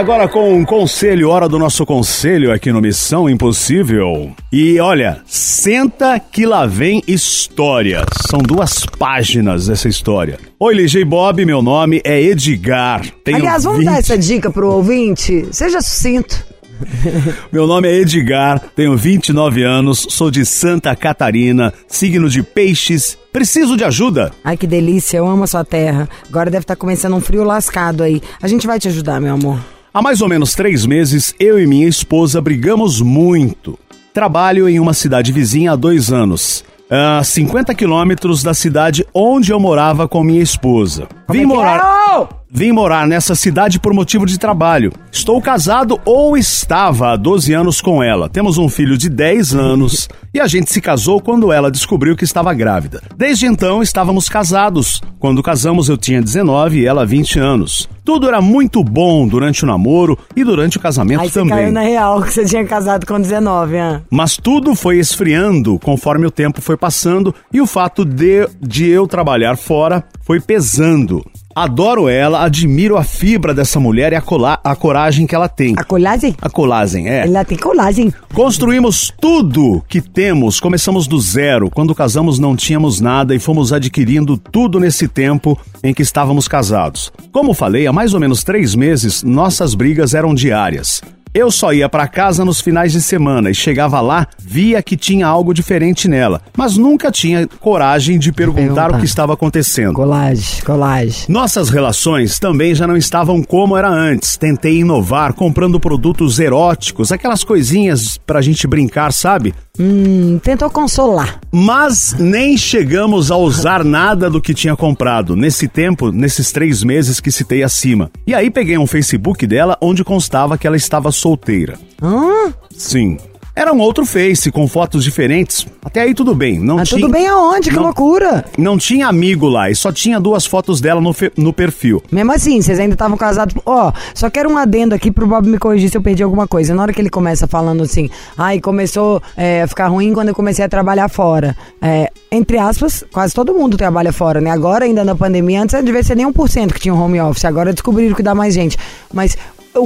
agora 0.00 0.26
com 0.26 0.54
um 0.54 0.64
conselho, 0.64 1.28
hora 1.28 1.46
do 1.46 1.58
nosso 1.58 1.84
conselho 1.84 2.50
aqui 2.50 2.72
no 2.72 2.80
Missão 2.80 3.28
Impossível. 3.28 4.32
E 4.50 4.80
olha, 4.80 5.20
senta 5.26 6.18
que 6.18 6.46
lá 6.46 6.64
vem 6.64 7.02
história. 7.06 8.06
São 8.26 8.38
duas 8.38 8.86
páginas 8.86 9.68
essa 9.68 9.90
história. 9.90 10.38
Oi, 10.58 10.72
LG 10.72 11.04
Bob, 11.04 11.44
meu 11.44 11.60
nome 11.60 12.00
é 12.02 12.18
Edgar. 12.18 13.02
Tenho 13.22 13.36
Aliás, 13.36 13.64
vamos 13.64 13.84
dar 13.84 13.96
20 13.96 13.98
essa 14.00 14.16
dica 14.16 14.50
pro 14.50 14.72
ouvinte? 14.72 15.46
Seja 15.52 15.82
sucinto. 15.82 16.46
Meu 17.52 17.66
nome 17.66 17.86
é 17.86 17.94
Edgar, 17.94 18.58
tenho 18.74 18.96
29 18.96 19.62
anos, 19.62 20.06
sou 20.08 20.30
de 20.30 20.46
Santa 20.46 20.96
Catarina, 20.96 21.74
signo 21.86 22.26
de 22.26 22.42
peixes. 22.42 23.18
Preciso 23.30 23.76
de 23.76 23.84
ajuda? 23.84 24.32
Ai, 24.42 24.56
que 24.56 24.66
delícia, 24.66 25.18
eu 25.18 25.28
amo 25.28 25.44
a 25.44 25.46
sua 25.46 25.62
terra. 25.62 26.08
Agora 26.26 26.50
deve 26.50 26.62
estar 26.62 26.76
começando 26.76 27.14
um 27.14 27.20
frio 27.20 27.44
lascado 27.44 28.02
aí. 28.02 28.22
A 28.40 28.48
gente 28.48 28.66
vai 28.66 28.80
te 28.80 28.88
ajudar, 28.88 29.20
meu 29.20 29.34
amor. 29.34 29.60
Há 29.92 30.00
mais 30.00 30.22
ou 30.22 30.28
menos 30.28 30.54
três 30.54 30.86
meses, 30.86 31.34
eu 31.40 31.58
e 31.58 31.66
minha 31.66 31.88
esposa 31.88 32.40
brigamos 32.40 33.00
muito. 33.00 33.76
Trabalho 34.14 34.68
em 34.68 34.78
uma 34.78 34.94
cidade 34.94 35.32
vizinha 35.32 35.72
há 35.72 35.76
dois 35.76 36.12
anos. 36.12 36.64
A 36.88 37.24
50 37.24 37.74
quilômetros 37.74 38.40
da 38.40 38.54
cidade 38.54 39.04
onde 39.12 39.52
eu 39.52 39.58
morava 39.58 40.06
com 40.06 40.22
minha 40.22 40.42
esposa. 40.42 41.08
Vim 41.28 41.44
morar. 41.44 42.39
Vim 42.52 42.72
morar 42.72 43.06
nessa 43.06 43.36
cidade 43.36 43.78
por 43.78 43.94
motivo 43.94 44.26
de 44.26 44.36
trabalho. 44.36 44.92
Estou 45.12 45.40
casado 45.40 46.00
ou 46.04 46.36
estava 46.36 47.12
há 47.12 47.16
12 47.16 47.52
anos 47.52 47.80
com 47.80 48.02
ela. 48.02 48.28
Temos 48.28 48.58
um 48.58 48.68
filho 48.68 48.98
de 48.98 49.08
10 49.08 49.54
anos 49.54 50.08
e 50.34 50.40
a 50.40 50.48
gente 50.48 50.68
se 50.72 50.80
casou 50.80 51.20
quando 51.20 51.52
ela 51.52 51.70
descobriu 51.70 52.16
que 52.16 52.24
estava 52.24 52.52
grávida. 52.52 53.00
Desde 53.16 53.46
então 53.46 53.80
estávamos 53.80 54.28
casados. 54.28 55.00
Quando 55.20 55.44
casamos 55.44 55.88
eu 55.88 55.96
tinha 55.96 56.20
19 56.20 56.80
e 56.80 56.86
ela 56.86 57.06
20 57.06 57.38
anos. 57.38 57.88
Tudo 58.04 58.26
era 58.26 58.40
muito 58.40 58.82
bom 58.82 59.28
durante 59.28 59.62
o 59.62 59.66
namoro 59.68 60.18
e 60.34 60.42
durante 60.42 60.76
o 60.76 60.80
casamento 60.80 61.20
Aí 61.20 61.28
você 61.28 61.38
também. 61.38 61.54
caiu 61.54 61.72
na 61.72 61.82
real 61.82 62.20
que 62.20 62.32
você 62.34 62.44
tinha 62.44 62.64
casado 62.66 63.06
com 63.06 63.20
19, 63.20 63.76
hein? 63.76 64.02
Mas 64.10 64.36
tudo 64.36 64.74
foi 64.74 64.98
esfriando 64.98 65.78
conforme 65.78 66.26
o 66.26 66.30
tempo 66.32 66.60
foi 66.60 66.76
passando 66.76 67.32
e 67.52 67.60
o 67.60 67.66
fato 67.66 68.04
de, 68.04 68.48
de 68.60 68.88
eu 68.88 69.06
trabalhar 69.06 69.56
fora 69.56 70.02
foi 70.20 70.40
pesando. 70.40 71.24
Adoro 71.54 72.08
ela, 72.08 72.44
admiro 72.44 72.96
a 72.96 73.02
fibra 73.02 73.52
dessa 73.52 73.80
mulher 73.80 74.12
e 74.12 74.16
a, 74.16 74.20
cola- 74.20 74.60
a 74.62 74.76
coragem 74.76 75.26
que 75.26 75.34
ela 75.34 75.48
tem. 75.48 75.74
A 75.76 75.82
colagem? 75.82 76.36
A 76.40 76.48
colagem, 76.48 77.08
é. 77.08 77.26
Ela 77.26 77.44
tem 77.44 77.58
colagem. 77.58 78.12
Construímos 78.32 79.12
tudo 79.20 79.82
que 79.88 80.00
temos, 80.00 80.60
começamos 80.60 81.08
do 81.08 81.20
zero. 81.20 81.68
Quando 81.68 81.92
casamos 81.94 82.38
não 82.38 82.54
tínhamos 82.54 83.00
nada 83.00 83.34
e 83.34 83.40
fomos 83.40 83.72
adquirindo 83.72 84.38
tudo 84.38 84.78
nesse 84.78 85.08
tempo 85.08 85.58
em 85.82 85.92
que 85.92 86.02
estávamos 86.02 86.46
casados. 86.46 87.12
Como 87.32 87.52
falei, 87.52 87.84
há 87.88 87.92
mais 87.92 88.14
ou 88.14 88.20
menos 88.20 88.44
três 88.44 88.76
meses, 88.76 89.24
nossas 89.24 89.74
brigas 89.74 90.14
eram 90.14 90.32
diárias. 90.32 91.02
Eu 91.32 91.48
só 91.48 91.72
ia 91.72 91.88
pra 91.88 92.08
casa 92.08 92.44
nos 92.44 92.60
finais 92.60 92.90
de 92.90 93.00
semana 93.00 93.50
e 93.50 93.54
chegava 93.54 94.00
lá, 94.00 94.26
via 94.36 94.82
que 94.82 94.96
tinha 94.96 95.28
algo 95.28 95.54
diferente 95.54 96.08
nela, 96.08 96.42
mas 96.56 96.76
nunca 96.76 97.08
tinha 97.12 97.46
coragem 97.60 98.18
de 98.18 98.32
perguntar, 98.32 98.60
Perguntar. 98.62 98.96
o 98.96 98.98
que 98.98 99.04
estava 99.06 99.34
acontecendo. 99.34 99.92
Colagem, 99.94 100.60
colagem. 100.64 101.26
Nossas 101.28 101.70
relações 101.70 102.40
também 102.40 102.74
já 102.74 102.84
não 102.84 102.96
estavam 102.96 103.44
como 103.44 103.76
era 103.76 103.88
antes. 103.88 104.36
Tentei 104.36 104.78
inovar 104.80 105.32
comprando 105.32 105.78
produtos 105.78 106.40
eróticos, 106.40 107.12
aquelas 107.12 107.44
coisinhas 107.44 108.18
pra 108.26 108.42
gente 108.42 108.66
brincar, 108.66 109.12
sabe? 109.12 109.54
Hum, 109.80 110.38
tentou 110.42 110.68
consolar. 110.68 111.40
Mas 111.50 112.14
nem 112.18 112.54
chegamos 112.54 113.30
a 113.30 113.36
usar 113.36 113.82
nada 113.82 114.28
do 114.28 114.38
que 114.38 114.52
tinha 114.52 114.76
comprado 114.76 115.34
nesse 115.34 115.66
tempo, 115.66 116.12
nesses 116.12 116.52
três 116.52 116.84
meses 116.84 117.18
que 117.18 117.32
citei 117.32 117.62
acima. 117.62 118.10
E 118.26 118.34
aí 118.34 118.50
peguei 118.50 118.76
um 118.76 118.86
Facebook 118.86 119.46
dela 119.46 119.78
onde 119.80 120.04
constava 120.04 120.58
que 120.58 120.66
ela 120.66 120.76
estava 120.76 121.10
solteira. 121.10 121.78
Hã? 122.02 122.52
Sim. 122.76 123.16
Era 123.54 123.72
um 123.72 123.78
outro 123.80 124.06
Face 124.06 124.50
com 124.50 124.66
fotos 124.68 125.04
diferentes. 125.04 125.66
Até 125.84 126.02
aí 126.02 126.14
tudo 126.14 126.34
bem. 126.34 126.58
Não 126.58 126.76
Mas 126.76 126.88
tinha... 126.88 127.00
tudo 127.00 127.10
bem 127.12 127.26
aonde? 127.26 127.68
Que 127.70 127.76
Não- 127.76 127.82
loucura. 127.84 128.44
Não 128.56 128.78
tinha 128.78 129.06
amigo 129.08 129.48
lá 129.48 129.70
e 129.70 129.74
só 129.74 129.92
tinha 129.92 130.18
duas 130.20 130.46
fotos 130.46 130.80
dela 130.80 131.00
no, 131.00 131.12
fe- 131.12 131.32
no 131.36 131.52
perfil. 131.52 132.02
Mesmo 132.10 132.32
assim, 132.32 132.60
vocês 132.62 132.78
ainda 132.78 132.94
estavam 132.94 133.16
casados. 133.16 133.54
Ó, 133.66 133.92
só 134.14 134.30
quero 134.30 134.48
um 134.50 134.56
adendo 134.56 134.94
aqui 134.94 135.10
pro 135.10 135.26
Bob 135.26 135.48
me 135.48 135.58
corrigir 135.58 135.90
se 135.90 135.96
eu 135.96 136.02
perdi 136.02 136.22
alguma 136.22 136.46
coisa. 136.46 136.74
Na 136.74 136.82
hora 136.82 136.92
que 136.92 137.00
ele 137.00 137.10
começa 137.10 137.46
falando 137.46 137.82
assim, 137.82 138.08
ai, 138.38 138.60
começou 138.60 139.22
é, 139.36 139.62
a 139.62 139.66
ficar 139.66 139.88
ruim 139.88 140.12
quando 140.14 140.28
eu 140.28 140.34
comecei 140.34 140.64
a 140.64 140.68
trabalhar 140.68 141.08
fora. 141.08 141.56
É, 141.82 142.10
entre 142.30 142.56
aspas, 142.58 143.04
quase 143.12 143.34
todo 143.34 143.52
mundo 143.52 143.76
trabalha 143.76 144.12
fora, 144.12 144.40
né? 144.40 144.50
Agora, 144.50 144.84
ainda 144.84 145.04
na 145.04 145.14
pandemia, 145.14 145.62
antes 145.62 145.82
devia 145.84 146.02
ser 146.02 146.14
nem 146.16 146.26
1% 146.26 146.72
que 146.72 146.80
tinha 146.80 146.94
um 146.94 147.02
home 147.02 147.20
office. 147.20 147.44
Agora 147.44 147.72
descobriram 147.72 148.14
que 148.14 148.22
dá 148.22 148.34
mais 148.34 148.54
gente. 148.54 148.78
Mas 149.12 149.36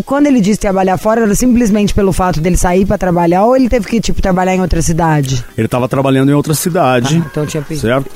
quando 0.04 0.26
ele 0.26 0.40
disse 0.40 0.58
trabalhar 0.58 0.96
fora, 0.96 1.22
era 1.22 1.34
simplesmente 1.34 1.94
pelo 1.94 2.12
fato 2.12 2.40
dele 2.40 2.56
sair 2.56 2.86
pra 2.86 2.96
trabalhar 2.96 3.44
ou 3.44 3.56
ele 3.56 3.68
teve 3.68 3.86
que, 3.86 4.00
tipo, 4.00 4.20
trabalhar 4.22 4.54
em 4.54 4.60
outra 4.60 4.80
cidade? 4.80 5.44
Ele 5.56 5.68
tava 5.68 5.88
trabalhando 5.88 6.30
em 6.30 6.34
outra 6.34 6.54
cidade. 6.54 7.16
Ah, 7.22 7.26
então 7.30 7.46
tinha 7.46 7.62
perdido. 7.62 7.86
Certo? 7.86 8.10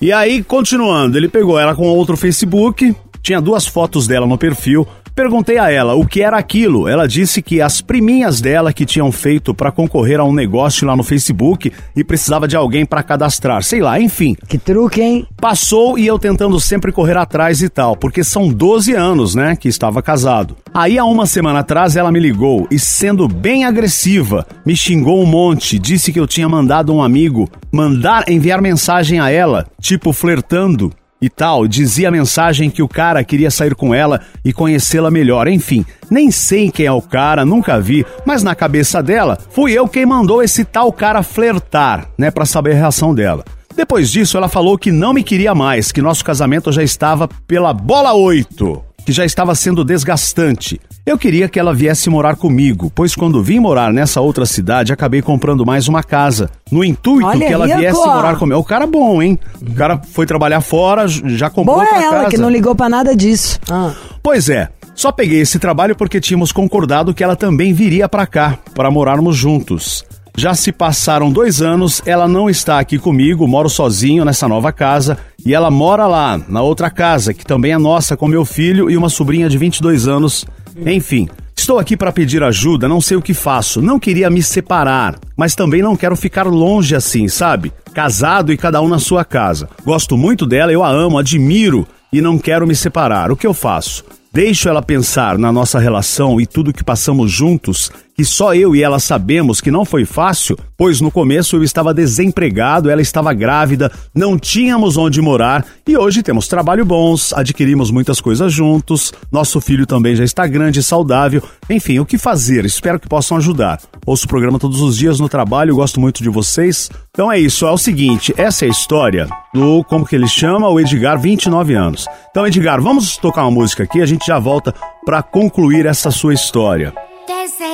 E 0.00 0.12
aí, 0.12 0.42
continuando, 0.42 1.16
ele 1.16 1.28
pegou 1.28 1.58
ela 1.58 1.74
com 1.74 1.84
outro 1.84 2.16
Facebook, 2.16 2.94
tinha 3.22 3.40
duas 3.40 3.66
fotos 3.66 4.06
dela 4.06 4.26
no 4.26 4.36
perfil. 4.36 4.86
Perguntei 5.14 5.58
a 5.58 5.70
ela 5.70 5.94
o 5.94 6.06
que 6.06 6.22
era 6.22 6.38
aquilo. 6.38 6.88
Ela 6.88 7.06
disse 7.06 7.42
que 7.42 7.60
as 7.60 7.82
priminhas 7.82 8.40
dela 8.40 8.72
que 8.72 8.86
tinham 8.86 9.12
feito 9.12 9.54
pra 9.54 9.70
concorrer 9.70 10.18
a 10.18 10.24
um 10.24 10.32
negócio 10.32 10.86
lá 10.86 10.96
no 10.96 11.02
Facebook 11.02 11.70
e 11.94 12.02
precisava 12.02 12.48
de 12.48 12.56
alguém 12.56 12.86
pra 12.86 13.02
cadastrar, 13.02 13.62
sei 13.62 13.80
lá, 13.80 14.00
enfim. 14.00 14.34
Que 14.48 14.56
truque, 14.56 15.02
hein? 15.02 15.26
Passou 15.36 15.98
e 15.98 16.06
eu 16.06 16.18
tentando 16.18 16.58
sempre 16.58 16.92
correr 16.92 17.16
atrás 17.18 17.60
e 17.60 17.68
tal, 17.68 17.94
porque 17.94 18.24
são 18.24 18.48
12 18.48 18.94
anos, 18.94 19.34
né, 19.34 19.54
que 19.54 19.68
estava 19.68 20.02
casado. 20.02 20.56
Aí, 20.72 20.98
há 20.98 21.04
uma 21.04 21.26
semana 21.26 21.58
atrás, 21.58 21.94
ela 21.94 22.10
me 22.10 22.18
ligou 22.18 22.66
e, 22.70 22.78
sendo 22.78 23.28
bem 23.28 23.64
agressiva, 23.64 24.46
me 24.64 24.74
xingou 24.74 25.22
um 25.22 25.26
monte, 25.26 25.78
disse 25.78 26.10
que 26.10 26.20
eu 26.20 26.26
tinha 26.26 26.48
mandado 26.48 26.92
um 26.94 27.02
amigo 27.02 27.50
mandar 27.70 28.28
enviar 28.28 28.62
mensagem 28.62 29.20
a 29.20 29.30
ela, 29.30 29.66
tipo 29.80 30.12
flertando 30.12 30.92
e 31.22 31.30
tal. 31.30 31.68
Dizia 31.68 32.08
a 32.08 32.12
mensagem 32.12 32.68
que 32.68 32.82
o 32.82 32.88
cara 32.88 33.22
queria 33.22 33.50
sair 33.50 33.74
com 33.76 33.94
ela 33.94 34.20
e 34.44 34.52
conhecê-la 34.52 35.10
melhor. 35.10 35.46
Enfim, 35.46 35.86
nem 36.10 36.30
sei 36.32 36.70
quem 36.70 36.84
é 36.84 36.92
o 36.92 37.00
cara, 37.00 37.44
nunca 37.44 37.80
vi, 37.80 38.04
mas 38.26 38.42
na 38.42 38.56
cabeça 38.56 39.00
dela, 39.00 39.38
fui 39.50 39.72
eu 39.72 39.86
quem 39.86 40.04
mandou 40.04 40.42
esse 40.42 40.64
tal 40.64 40.92
cara 40.92 41.22
flertar, 41.22 42.08
né, 42.18 42.30
pra 42.30 42.44
saber 42.44 42.72
a 42.72 42.76
reação 42.76 43.14
dela. 43.14 43.44
Depois 43.74 44.10
disso, 44.10 44.36
ela 44.36 44.48
falou 44.48 44.76
que 44.76 44.92
não 44.92 45.14
me 45.14 45.22
queria 45.22 45.54
mais, 45.54 45.92
que 45.92 46.02
nosso 46.02 46.24
casamento 46.24 46.70
já 46.72 46.82
estava 46.82 47.28
pela 47.46 47.72
bola 47.72 48.12
8, 48.12 48.82
que 49.06 49.12
já 49.12 49.24
estava 49.24 49.54
sendo 49.54 49.84
desgastante. 49.84 50.78
Eu 51.04 51.18
queria 51.18 51.48
que 51.48 51.58
ela 51.58 51.74
viesse 51.74 52.08
morar 52.08 52.36
comigo, 52.36 52.90
pois 52.94 53.16
quando 53.16 53.42
vim 53.42 53.58
morar 53.58 53.92
nessa 53.92 54.20
outra 54.20 54.46
cidade, 54.46 54.92
acabei 54.92 55.20
comprando 55.20 55.66
mais 55.66 55.88
uma 55.88 56.00
casa, 56.00 56.48
no 56.70 56.84
intuito 56.84 57.26
Olha, 57.26 57.44
que 57.44 57.52
ela 57.52 57.66
rico! 57.66 57.78
viesse 57.78 58.06
morar 58.06 58.36
comigo. 58.36 58.60
O 58.60 58.64
cara 58.64 58.84
é 58.84 58.86
bom, 58.86 59.20
hein? 59.20 59.36
O 59.60 59.74
cara 59.74 60.00
foi 60.12 60.26
trabalhar 60.26 60.60
fora, 60.60 61.08
já 61.08 61.50
comprou 61.50 61.74
Boa 61.74 61.84
outra 61.84 61.98
é 62.00 62.04
ela 62.04 62.16
casa. 62.18 62.30
que 62.30 62.38
não 62.38 62.48
ligou 62.48 62.76
pra 62.76 62.88
nada 62.88 63.16
disso. 63.16 63.58
Ah. 63.68 63.92
Pois 64.22 64.48
é, 64.48 64.68
só 64.94 65.10
peguei 65.10 65.40
esse 65.40 65.58
trabalho 65.58 65.96
porque 65.96 66.20
tínhamos 66.20 66.52
concordado 66.52 67.12
que 67.12 67.24
ela 67.24 67.34
também 67.34 67.72
viria 67.72 68.08
pra 68.08 68.24
cá, 68.24 68.56
para 68.72 68.88
morarmos 68.88 69.36
juntos. 69.36 70.04
Já 70.36 70.54
se 70.54 70.70
passaram 70.70 71.32
dois 71.32 71.60
anos, 71.60 72.00
ela 72.06 72.28
não 72.28 72.48
está 72.48 72.78
aqui 72.78 72.96
comigo, 72.96 73.46
moro 73.48 73.68
sozinho 73.68 74.24
nessa 74.24 74.46
nova 74.46 74.70
casa 74.70 75.18
e 75.44 75.52
ela 75.52 75.70
mora 75.70 76.06
lá, 76.06 76.40
na 76.48 76.62
outra 76.62 76.88
casa, 76.90 77.34
que 77.34 77.44
também 77.44 77.72
é 77.72 77.76
nossa, 77.78 78.16
com 78.16 78.28
meu 78.28 78.44
filho 78.44 78.88
e 78.88 78.96
uma 78.96 79.08
sobrinha 79.08 79.48
de 79.48 79.58
22 79.58 80.06
anos. 80.06 80.46
Enfim, 80.86 81.28
estou 81.56 81.78
aqui 81.78 81.96
para 81.96 82.12
pedir 82.12 82.42
ajuda, 82.42 82.88
não 82.88 83.00
sei 83.00 83.16
o 83.16 83.22
que 83.22 83.34
faço. 83.34 83.80
Não 83.82 83.98
queria 83.98 84.30
me 84.30 84.42
separar, 84.42 85.18
mas 85.36 85.54
também 85.54 85.82
não 85.82 85.96
quero 85.96 86.16
ficar 86.16 86.46
longe 86.46 86.94
assim, 86.94 87.28
sabe? 87.28 87.72
Casado 87.94 88.52
e 88.52 88.56
cada 88.56 88.80
um 88.80 88.88
na 88.88 88.98
sua 88.98 89.24
casa. 89.24 89.68
Gosto 89.84 90.16
muito 90.16 90.46
dela, 90.46 90.72
eu 90.72 90.82
a 90.82 90.90
amo, 90.90 91.18
admiro 91.18 91.86
e 92.12 92.20
não 92.20 92.38
quero 92.38 92.66
me 92.66 92.74
separar. 92.74 93.30
O 93.30 93.36
que 93.36 93.46
eu 93.46 93.54
faço? 93.54 94.04
Deixo 94.32 94.66
ela 94.68 94.80
pensar 94.80 95.36
na 95.36 95.52
nossa 95.52 95.78
relação 95.78 96.40
e 96.40 96.46
tudo 96.46 96.72
que 96.72 96.82
passamos 96.82 97.30
juntos, 97.30 97.90
que 98.22 98.26
só 98.26 98.54
eu 98.54 98.76
e 98.76 98.84
ela 98.84 99.00
sabemos 99.00 99.60
que 99.60 99.68
não 99.68 99.84
foi 99.84 100.04
fácil, 100.04 100.56
pois 100.78 101.00
no 101.00 101.10
começo 101.10 101.56
eu 101.56 101.64
estava 101.64 101.92
desempregado, 101.92 102.88
ela 102.88 103.02
estava 103.02 103.34
grávida, 103.34 103.90
não 104.14 104.38
tínhamos 104.38 104.96
onde 104.96 105.20
morar 105.20 105.66
e 105.84 105.96
hoje 105.96 106.22
temos 106.22 106.46
trabalho 106.46 106.84
bons, 106.84 107.32
adquirimos 107.32 107.90
muitas 107.90 108.20
coisas 108.20 108.52
juntos, 108.52 109.12
nosso 109.32 109.60
filho 109.60 109.86
também 109.86 110.14
já 110.14 110.22
está 110.22 110.46
grande 110.46 110.78
e 110.78 110.82
saudável. 110.84 111.42
Enfim, 111.68 111.98
o 111.98 112.06
que 112.06 112.16
fazer? 112.16 112.64
Espero 112.64 113.00
que 113.00 113.08
possam 113.08 113.38
ajudar. 113.38 113.80
Ouço 114.06 114.26
o 114.26 114.28
programa 114.28 114.56
todos 114.56 114.80
os 114.80 114.96
dias 114.96 115.18
no 115.18 115.28
trabalho, 115.28 115.74
gosto 115.74 115.98
muito 115.98 116.22
de 116.22 116.28
vocês. 116.28 116.88
Então 117.10 117.32
é 117.32 117.40
isso, 117.40 117.66
é 117.66 117.72
o 117.72 117.78
seguinte, 117.78 118.32
essa 118.36 118.64
é 118.64 118.68
a 118.68 118.70
história 118.70 119.28
do, 119.52 119.82
como 119.82 120.06
que 120.06 120.14
ele 120.14 120.28
chama, 120.28 120.68
o 120.68 120.78
Edgar, 120.78 121.18
29 121.18 121.74
anos. 121.74 122.06
Então, 122.30 122.46
Edgar, 122.46 122.80
vamos 122.80 123.16
tocar 123.16 123.42
uma 123.42 123.50
música 123.50 123.82
aqui, 123.82 124.00
a 124.00 124.06
gente 124.06 124.24
já 124.24 124.38
volta 124.38 124.72
para 125.04 125.24
concluir 125.24 125.86
essa 125.86 126.12
sua 126.12 126.32
história. 126.32 126.94
They 127.26 127.71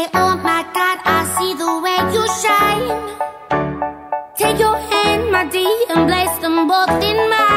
you 2.15 2.25
shine. 2.43 2.89
Take 4.37 4.59
your 4.59 4.77
hand, 4.77 5.31
my 5.31 5.45
dear, 5.47 5.77
and 5.91 6.09
place 6.09 6.39
them 6.39 6.69
both 6.69 7.03
in 7.03 7.19
mine. 7.31 7.48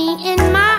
me 0.00 0.32
in 0.32 0.52
my 0.52 0.69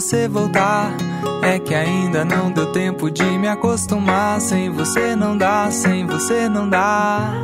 você 0.00 0.26
voltar. 0.26 0.94
É 1.42 1.58
que 1.58 1.74
ainda 1.74 2.24
não 2.24 2.50
deu 2.50 2.72
tempo 2.72 3.10
de 3.10 3.22
me 3.22 3.46
acostumar. 3.46 4.40
Sem 4.40 4.70
você 4.70 5.14
não 5.14 5.36
dá, 5.36 5.70
sem 5.70 6.06
você 6.06 6.48
não 6.48 6.68
dá. 6.68 7.34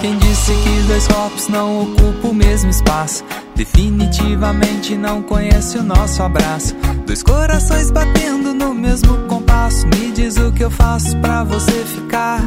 Quem 0.00 0.16
disse 0.18 0.52
que 0.54 0.82
dois 0.88 1.06
corpos 1.06 1.48
não 1.48 1.82
ocupam 1.82 2.28
o 2.28 2.34
mesmo 2.34 2.70
espaço? 2.70 3.24
Definitivamente 3.54 4.96
não 4.96 5.22
conhece 5.22 5.76
o 5.76 5.82
nosso 5.82 6.22
abraço. 6.22 6.74
Dois 7.06 7.22
corações 7.22 7.90
batendo 7.90 8.54
no 8.54 8.72
mesmo 8.72 9.18
compasso. 9.28 9.86
Me 9.88 10.10
diz 10.12 10.38
o 10.38 10.50
que 10.50 10.64
eu 10.64 10.70
faço 10.70 11.14
pra 11.18 11.44
você 11.44 11.84
ficar. 11.84 12.40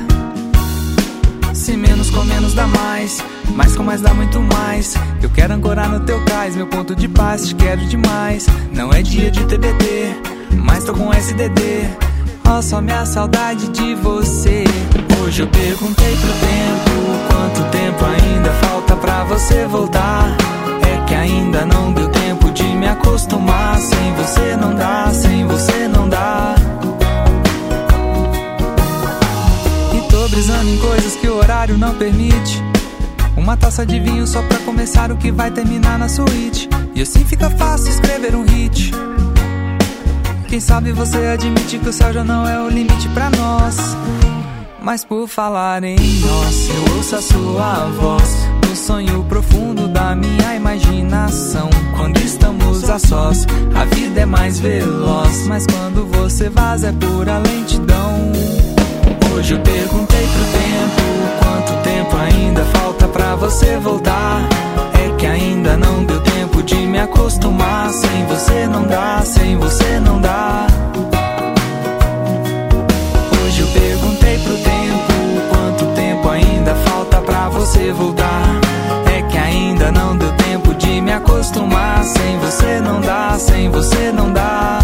Se 1.53 1.78
menos 1.78 2.10
com 2.10 2.24
menos 2.24 2.56
dá 2.56 2.66
mais, 2.68 3.24
mais 3.54 3.76
com 3.76 3.84
mais 3.84 4.02
dá 4.02 4.14
muito 4.14 4.39
mais. 4.41 4.96
Eu 5.22 5.30
quero 5.30 5.54
ancorar 5.54 5.89
no 5.89 6.00
teu 6.02 6.24
cais, 6.26 6.56
meu 6.56 6.68
ponto 6.68 6.96
de 6.96 7.08
paz, 7.08 7.48
te 7.48 7.56
quero 7.56 7.86
demais. 7.86 8.48
Não 8.74 8.91
é 8.91 9.02
dia 9.02 9.32
de 9.32 9.46
TBT, 9.46 10.16
mas 10.52 10.84
tô 10.84 10.93
com 10.93 11.14
SDD. 11.14 11.89
Ó, 12.48 12.62
só 12.62 12.82
minha 12.82 13.06
saudade 13.06 13.68
de 13.70 13.96
você. 13.96 14.64
Hoje 15.24 15.41
eu 15.41 15.48
perguntei 15.48 16.16
pro 16.16 16.34
tempo 16.34 16.96
quanto 17.30 17.72
tempo 17.72 18.06
ainda 18.06 18.52
falta 18.68 18.96
pra 18.96 19.24
você 19.24 19.66
voltar. 19.66 20.38
É 20.82 21.06
que 21.06 21.16
ainda 21.16 21.66
não 21.66 21.91
deu 21.91 22.08
tempo 22.10 22.52
de 22.52 22.64
me 22.64 22.88
acostumar. 22.88 23.80
Sem 23.80 24.14
você 24.14 24.56
não 24.56 24.76
dá, 24.76 25.12
sem 25.12 25.46
você 25.48 25.88
não 25.88 26.08
dá. 26.08 26.56
E 29.93 30.10
tô 30.10 30.28
brisando 30.30 30.70
em 30.70 30.78
coisas 30.78 31.16
que 31.16 31.28
o 31.28 31.38
horário 31.38 31.78
não 31.78 31.96
permite. 31.96 32.74
Uma 33.46 33.56
taça 33.56 33.86
de 33.86 34.00
vinho 34.00 34.26
só 34.26 34.41
pra 34.41 34.58
começar 34.62 35.12
o 35.12 35.18
que 35.18 35.32
vai 35.32 35.52
terminar 35.52 36.00
na 36.00 36.10
suíte. 36.10 36.68
E 36.96 37.04
assim 37.04 37.24
fica 37.24 37.48
fácil 37.48 37.91
escrever 37.91 38.34
um 38.34 38.43
hit. 38.43 38.91
Quem 40.48 40.60
sabe 40.60 40.91
você 40.91 41.18
admite 41.28 41.78
que 41.78 41.89
o 41.89 41.93
céu 41.93 42.12
já 42.12 42.24
não 42.24 42.48
é 42.48 42.60
o 42.60 42.68
limite 42.68 43.08
pra 43.10 43.30
nós. 43.30 43.78
Mas 44.82 45.06
por 45.06 45.28
falar 45.28 45.84
em 45.84 45.96
nós, 46.22 46.70
eu 46.70 46.96
ouço 46.96 47.16
a 47.16 47.22
sua 47.22 47.86
voz 48.00 48.48
no 48.68 48.76
sonho 48.76 49.24
profundo 49.26 49.88
da 49.89 50.16
minha 50.16 50.56
imaginação. 50.56 51.70
Quando 51.96 52.18
estamos 52.18 52.89
a 52.89 52.98
sós, 52.98 53.46
a 53.76 53.86
vida 53.86 54.22
é 54.22 54.26
mais 54.26 54.60
veloz. 54.60 55.46
Mas 55.48 55.68
quando 55.68 56.08
você 56.08 56.50
vaza, 56.50 56.88
é 56.88 56.91
pura 56.93 57.38
lentidão. 57.38 58.32
Hoje 59.36 59.54
eu 59.54 59.60
perguntei 59.60 60.28
pro 60.30 60.46
tempo 60.46 61.06
quanto 61.43 61.84
tempo 61.84 62.18
ainda 62.18 62.66
falta 62.66 62.85
pra 63.08 63.36
você 63.36 63.78
voltar. 63.78 64.47
É 64.93 65.16
que 65.18 65.26
ainda 65.26 65.78
não 65.78 66.03
deu 66.06 66.20
tempo 66.22 66.64
de 66.64 66.76
me 66.76 66.99
acostumar. 66.99 67.89
Sem 67.91 68.26
você 68.26 68.68
não 68.68 68.84
dá, 68.84 69.22
sem 69.24 69.58
você 69.58 69.99
não 69.99 70.20
dá. 70.20 70.68
Hoje 73.43 73.62
eu 73.62 73.68
perguntei 73.68 74.38
pro 74.39 74.58
tempo 74.58 75.14
quanto 75.49 75.86
tempo 75.95 76.30
ainda 76.30 76.76
falta 76.88 77.22
pra 77.22 77.49
você 77.49 77.91
voltar. 77.91 78.60
É 79.14 79.22
que 79.24 79.38
ainda 79.38 79.91
não 79.91 80.18
deu 80.18 80.32
tempo 80.34 80.74
de 80.76 81.01
me 81.01 81.12
acostumar. 81.12 82.03
Sem 82.03 82.39
você 82.39 82.80
não 82.80 83.01
dá, 83.01 83.38
sem 83.38 83.70
você 83.70 84.12
não 84.12 84.32
dá. 84.32 84.80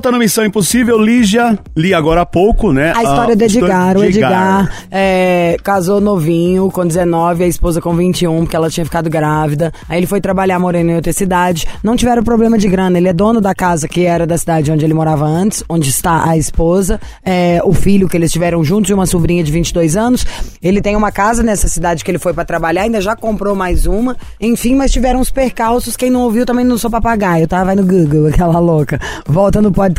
Volta 0.00 0.10
no 0.10 0.18
Missão 0.18 0.46
Impossível, 0.46 0.98
Lígia, 0.98 1.58
li 1.76 1.92
agora 1.92 2.22
há 2.22 2.26
pouco, 2.26 2.72
né? 2.72 2.94
A 2.96 3.02
história 3.02 3.36
do 3.36 3.44
Edgar. 3.44 3.98
O 3.98 4.02
Edgar 4.02 4.72
é, 4.90 5.58
casou 5.62 6.00
novinho, 6.00 6.70
com 6.70 6.86
19, 6.86 7.44
a 7.44 7.46
esposa 7.46 7.82
com 7.82 7.94
21, 7.94 8.40
porque 8.40 8.56
ela 8.56 8.70
tinha 8.70 8.86
ficado 8.86 9.10
grávida. 9.10 9.70
Aí 9.90 9.98
ele 9.98 10.06
foi 10.06 10.18
trabalhar 10.18 10.58
morando 10.58 10.88
em 10.88 10.94
outra 10.94 11.12
cidade. 11.12 11.66
Não 11.82 11.96
tiveram 11.96 12.22
problema 12.22 12.56
de 12.56 12.66
grana. 12.66 12.96
Ele 12.96 13.08
é 13.08 13.12
dono 13.12 13.42
da 13.42 13.54
casa 13.54 13.86
que 13.86 14.06
era 14.06 14.26
da 14.26 14.38
cidade 14.38 14.72
onde 14.72 14.86
ele 14.86 14.94
morava 14.94 15.26
antes, 15.26 15.62
onde 15.68 15.90
está 15.90 16.26
a 16.26 16.34
esposa, 16.34 16.98
é, 17.22 17.60
o 17.62 17.74
filho 17.74 18.08
que 18.08 18.16
eles 18.16 18.32
tiveram 18.32 18.64
juntos 18.64 18.90
e 18.90 18.94
uma 18.94 19.04
sobrinha 19.04 19.44
de 19.44 19.52
22 19.52 19.98
anos. 19.98 20.24
Ele 20.62 20.80
tem 20.80 20.96
uma 20.96 21.12
casa 21.12 21.42
nessa 21.42 21.68
cidade 21.68 22.02
que 22.02 22.10
ele 22.10 22.18
foi 22.18 22.32
pra 22.32 22.46
trabalhar, 22.46 22.82
ainda 22.82 23.02
já 23.02 23.14
comprou 23.14 23.54
mais 23.54 23.84
uma. 23.84 24.16
Enfim, 24.40 24.76
mas 24.76 24.90
tiveram 24.90 25.20
uns 25.20 25.30
percalços. 25.30 25.94
Quem 25.94 26.10
não 26.10 26.22
ouviu 26.22 26.46
também 26.46 26.64
não 26.64 26.78
sou 26.78 26.90
papagaio, 26.90 27.46
tá? 27.46 27.62
Vai 27.62 27.74
no 27.74 27.84
Google, 27.84 28.28
aquela 28.28 28.58
louca. 28.58 28.98
Volta 29.26 29.60
no 29.60 29.70
podcast. 29.70 29.89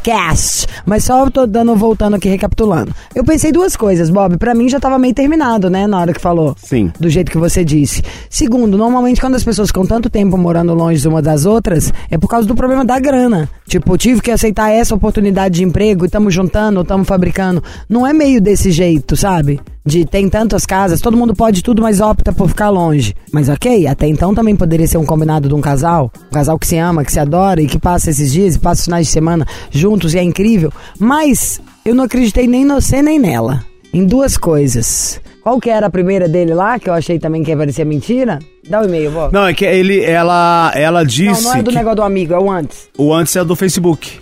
Mas 0.86 1.04
só 1.04 1.30
tô 1.30 1.46
dando, 1.46 1.76
voltando 1.76 2.16
aqui, 2.16 2.30
recapitulando. 2.30 2.94
Eu 3.14 3.24
pensei 3.24 3.52
duas 3.52 3.76
coisas, 3.76 4.10
Bob. 4.10 4.38
Pra 4.38 4.54
mim 4.54 4.70
já 4.70 4.80
tava 4.80 4.98
meio 4.98 5.14
terminado, 5.14 5.70
né? 5.70 5.88
Na 5.88 6.00
hora 6.00 6.14
que 6.14 6.22
falou. 6.22 6.56
Sim. 6.58 6.92
Do 7.00 7.10
jeito 7.10 7.32
que 7.32 7.38
você 7.38 7.66
disse. 7.66 8.04
Segundo, 8.30 8.78
normalmente 8.78 9.20
quando 9.20 9.36
as 9.36 9.44
pessoas 9.44 9.70
ficam 9.70 9.86
tanto 9.86 10.10
tempo 10.10 10.38
morando 10.38 10.74
longe 10.74 11.06
umas 11.08 11.24
das 11.24 11.46
outras, 11.46 11.94
é 12.10 12.18
por 12.18 12.28
causa 12.28 12.48
do 12.48 12.56
problema 12.56 12.86
da 12.86 13.00
grana. 13.00 13.50
Tipo, 13.68 13.98
tive 13.98 14.22
que 14.22 14.32
aceitar 14.32 14.70
essa 14.70 14.94
oportunidade 14.94 15.56
de 15.56 15.64
emprego 15.64 16.06
e 16.06 16.08
estamos 16.08 16.34
juntando, 16.34 16.82
estamos 16.82 17.08
fabricando. 17.08 17.64
Não 17.90 18.06
é 18.06 18.14
meio 18.14 18.42
desse 18.42 18.72
jeito, 18.72 19.16
sabe? 19.16 19.60
De 19.84 20.06
tem 20.06 20.30
tantas 20.30 20.64
casas, 20.66 21.02
todo 21.02 21.18
mundo 21.18 21.34
pode 21.34 21.64
tudo, 21.64 21.82
mas 21.82 22.00
opta 22.00 22.32
por 22.32 22.48
ficar 22.48 22.70
longe. 22.70 23.16
Mas 23.32 23.50
ok, 23.50 23.88
até 23.88 24.08
então 24.08 24.34
também 24.34 24.56
poderia 24.56 24.88
ser 24.88 24.98
um 24.98 25.06
combinado 25.06 25.48
de 25.48 25.56
um 25.56 25.62
casal. 25.62 26.12
Um 26.28 26.34
casal 26.34 26.60
que 26.60 26.68
se 26.68 26.78
ama, 26.78 27.04
que 27.04 27.12
se 27.12 27.20
adora 27.20 27.62
e 27.62 27.68
que 27.68 27.80
passa 27.80 28.12
esses 28.12 28.32
dias 28.32 28.56
e 28.56 28.60
passa 28.60 28.82
os 28.82 28.86
finais 28.86 29.08
de 29.08 29.14
semana 29.14 29.46
juntos 29.72 30.14
e 30.14 30.20
é 30.20 30.24
incrível. 30.24 30.72
Mas 31.00 31.60
eu 31.84 31.96
não 31.96 32.04
acreditei 32.04 32.46
nem 32.46 32.62
em 32.62 32.68
você 32.68 33.02
nem 33.02 33.18
nela. 33.18 33.66
Em 33.92 34.06
duas 34.06 34.38
coisas. 34.38 35.20
Qual 35.42 35.60
que 35.60 35.72
era 35.72 35.88
a 35.88 35.90
primeira 35.90 36.30
dele 36.30 36.54
lá, 36.54 36.78
que 36.78 36.88
eu 36.88 36.94
achei 36.94 37.18
também 37.18 37.44
que 37.44 37.56
parecia 37.56 37.84
mentira? 37.84 38.38
Dá 38.70 38.82
o 38.82 38.86
e-mail, 38.86 39.10
vó. 39.10 39.32
Não, 39.32 39.48
é 39.48 39.54
que 39.56 39.66
ele, 39.66 40.00
ela, 40.04 40.72
ela 40.76 41.04
disse 41.04 41.44
Não, 41.44 41.50
não 41.54 41.60
é 41.60 41.64
do 41.64 41.72
que 41.72 41.76
negócio 41.76 41.96
do 41.96 42.04
amigo, 42.04 42.34
é 42.36 42.40
o 42.40 42.52
antes. 42.52 42.88
o 42.96 43.12
antes 43.12 43.36
é 43.36 43.44
do 43.44 43.56
Facebook. 43.56 44.20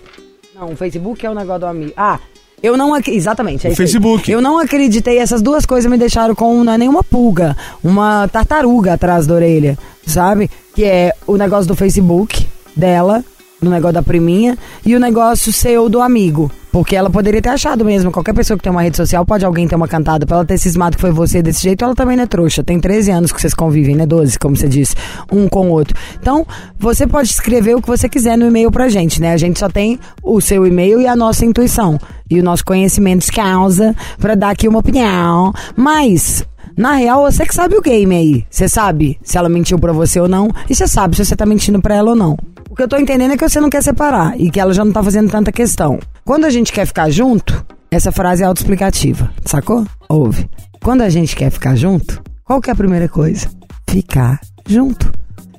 Não, 0.58 0.72
o 0.72 0.76
Facebook 0.76 1.24
é 1.24 1.30
o 1.30 1.34
negócio 1.34 1.60
do 1.60 1.66
amigo. 1.66 1.92
Ah, 1.94 2.18
eu 2.62 2.76
não. 2.76 2.96
Exatamente, 3.06 3.66
é 3.66 3.70
O 3.70 3.72
aí. 3.72 3.76
Facebook. 3.76 4.30
Eu 4.30 4.40
não 4.40 4.58
acreditei, 4.58 5.18
essas 5.18 5.42
duas 5.42 5.64
coisas 5.66 5.90
me 5.90 5.98
deixaram 5.98 6.34
com, 6.34 6.62
não 6.62 6.72
é 6.72 6.78
nenhuma 6.78 7.02
pulga, 7.02 7.56
uma 7.82 8.28
tartaruga 8.28 8.94
atrás 8.94 9.26
da 9.26 9.34
orelha, 9.34 9.78
sabe? 10.06 10.50
Que 10.74 10.84
é 10.84 11.14
o 11.26 11.36
negócio 11.36 11.66
do 11.66 11.74
Facebook 11.74 12.46
dela, 12.76 13.24
no 13.60 13.70
negócio 13.70 13.94
da 13.94 14.02
priminha, 14.02 14.56
e 14.84 14.94
o 14.94 15.00
negócio 15.00 15.52
seu 15.52 15.88
do 15.88 16.00
amigo. 16.00 16.50
Porque 16.72 16.94
ela 16.94 17.10
poderia 17.10 17.42
ter 17.42 17.48
achado 17.48 17.84
mesmo. 17.84 18.12
Qualquer 18.12 18.32
pessoa 18.32 18.56
que 18.56 18.62
tem 18.62 18.70
uma 18.70 18.82
rede 18.82 18.96
social, 18.96 19.24
pode 19.26 19.44
alguém 19.44 19.66
ter 19.66 19.74
uma 19.74 19.88
cantada. 19.88 20.24
Pra 20.24 20.36
ela 20.36 20.44
ter 20.44 20.56
cismado 20.58 20.96
que 20.96 21.00
foi 21.00 21.10
você 21.10 21.42
desse 21.42 21.62
jeito, 21.62 21.84
ela 21.84 21.94
também 21.94 22.16
não 22.16 22.24
é 22.24 22.26
trouxa. 22.26 22.62
Tem 22.62 22.78
13 22.78 23.10
anos 23.10 23.32
que 23.32 23.40
vocês 23.40 23.54
convivem, 23.54 23.96
né? 23.96 24.06
12, 24.06 24.38
como 24.38 24.56
você 24.56 24.68
disse. 24.68 24.94
Um 25.32 25.48
com 25.48 25.68
o 25.68 25.72
outro. 25.72 25.96
Então, 26.20 26.46
você 26.78 27.06
pode 27.06 27.28
escrever 27.28 27.74
o 27.74 27.82
que 27.82 27.88
você 27.88 28.08
quiser 28.08 28.38
no 28.38 28.46
e-mail 28.46 28.70
pra 28.70 28.88
gente, 28.88 29.20
né? 29.20 29.32
A 29.32 29.36
gente 29.36 29.58
só 29.58 29.68
tem 29.68 29.98
o 30.22 30.40
seu 30.40 30.66
e-mail 30.66 31.00
e 31.00 31.06
a 31.06 31.16
nossa 31.16 31.44
intuição. 31.44 31.98
E 32.30 32.38
o 32.38 32.44
nosso 32.44 32.64
conhecimento 32.64 33.26
de 33.26 33.32
causa 33.32 33.94
pra 34.18 34.36
dar 34.36 34.50
aqui 34.50 34.68
uma 34.68 34.78
opinião. 34.78 35.52
Mas, 35.74 36.44
na 36.76 36.92
real, 36.94 37.30
você 37.30 37.44
que 37.44 37.54
sabe 37.54 37.76
o 37.76 37.82
game 37.82 38.14
aí. 38.14 38.44
Você 38.48 38.68
sabe 38.68 39.18
se 39.22 39.36
ela 39.36 39.48
mentiu 39.48 39.78
pra 39.78 39.92
você 39.92 40.20
ou 40.20 40.28
não. 40.28 40.48
E 40.68 40.74
você 40.74 40.86
sabe 40.86 41.16
se 41.16 41.24
você 41.24 41.34
tá 41.34 41.44
mentindo 41.44 41.80
pra 41.80 41.96
ela 41.96 42.10
ou 42.10 42.16
não. 42.16 42.38
Que 42.80 42.84
eu 42.84 42.88
tô 42.88 42.96
entendendo 42.96 43.32
é 43.32 43.36
que 43.36 43.46
você 43.46 43.60
não 43.60 43.68
quer 43.68 43.82
separar. 43.82 44.40
E 44.40 44.50
que 44.50 44.58
ela 44.58 44.72
já 44.72 44.82
não 44.82 44.90
tá 44.90 45.02
fazendo 45.02 45.30
tanta 45.30 45.52
questão. 45.52 45.98
Quando 46.24 46.46
a 46.46 46.50
gente 46.50 46.72
quer 46.72 46.86
ficar 46.86 47.10
junto, 47.10 47.62
essa 47.90 48.10
frase 48.10 48.42
é 48.42 48.46
autoexplicativa. 48.46 49.30
Sacou? 49.44 49.86
Ouve. 50.08 50.48
Quando 50.82 51.02
a 51.02 51.10
gente 51.10 51.36
quer 51.36 51.50
ficar 51.50 51.76
junto, 51.76 52.22
qual 52.42 52.58
que 52.58 52.70
é 52.70 52.72
a 52.72 52.76
primeira 52.76 53.06
coisa? 53.06 53.50
Ficar 53.86 54.40
junto. 54.66 55.12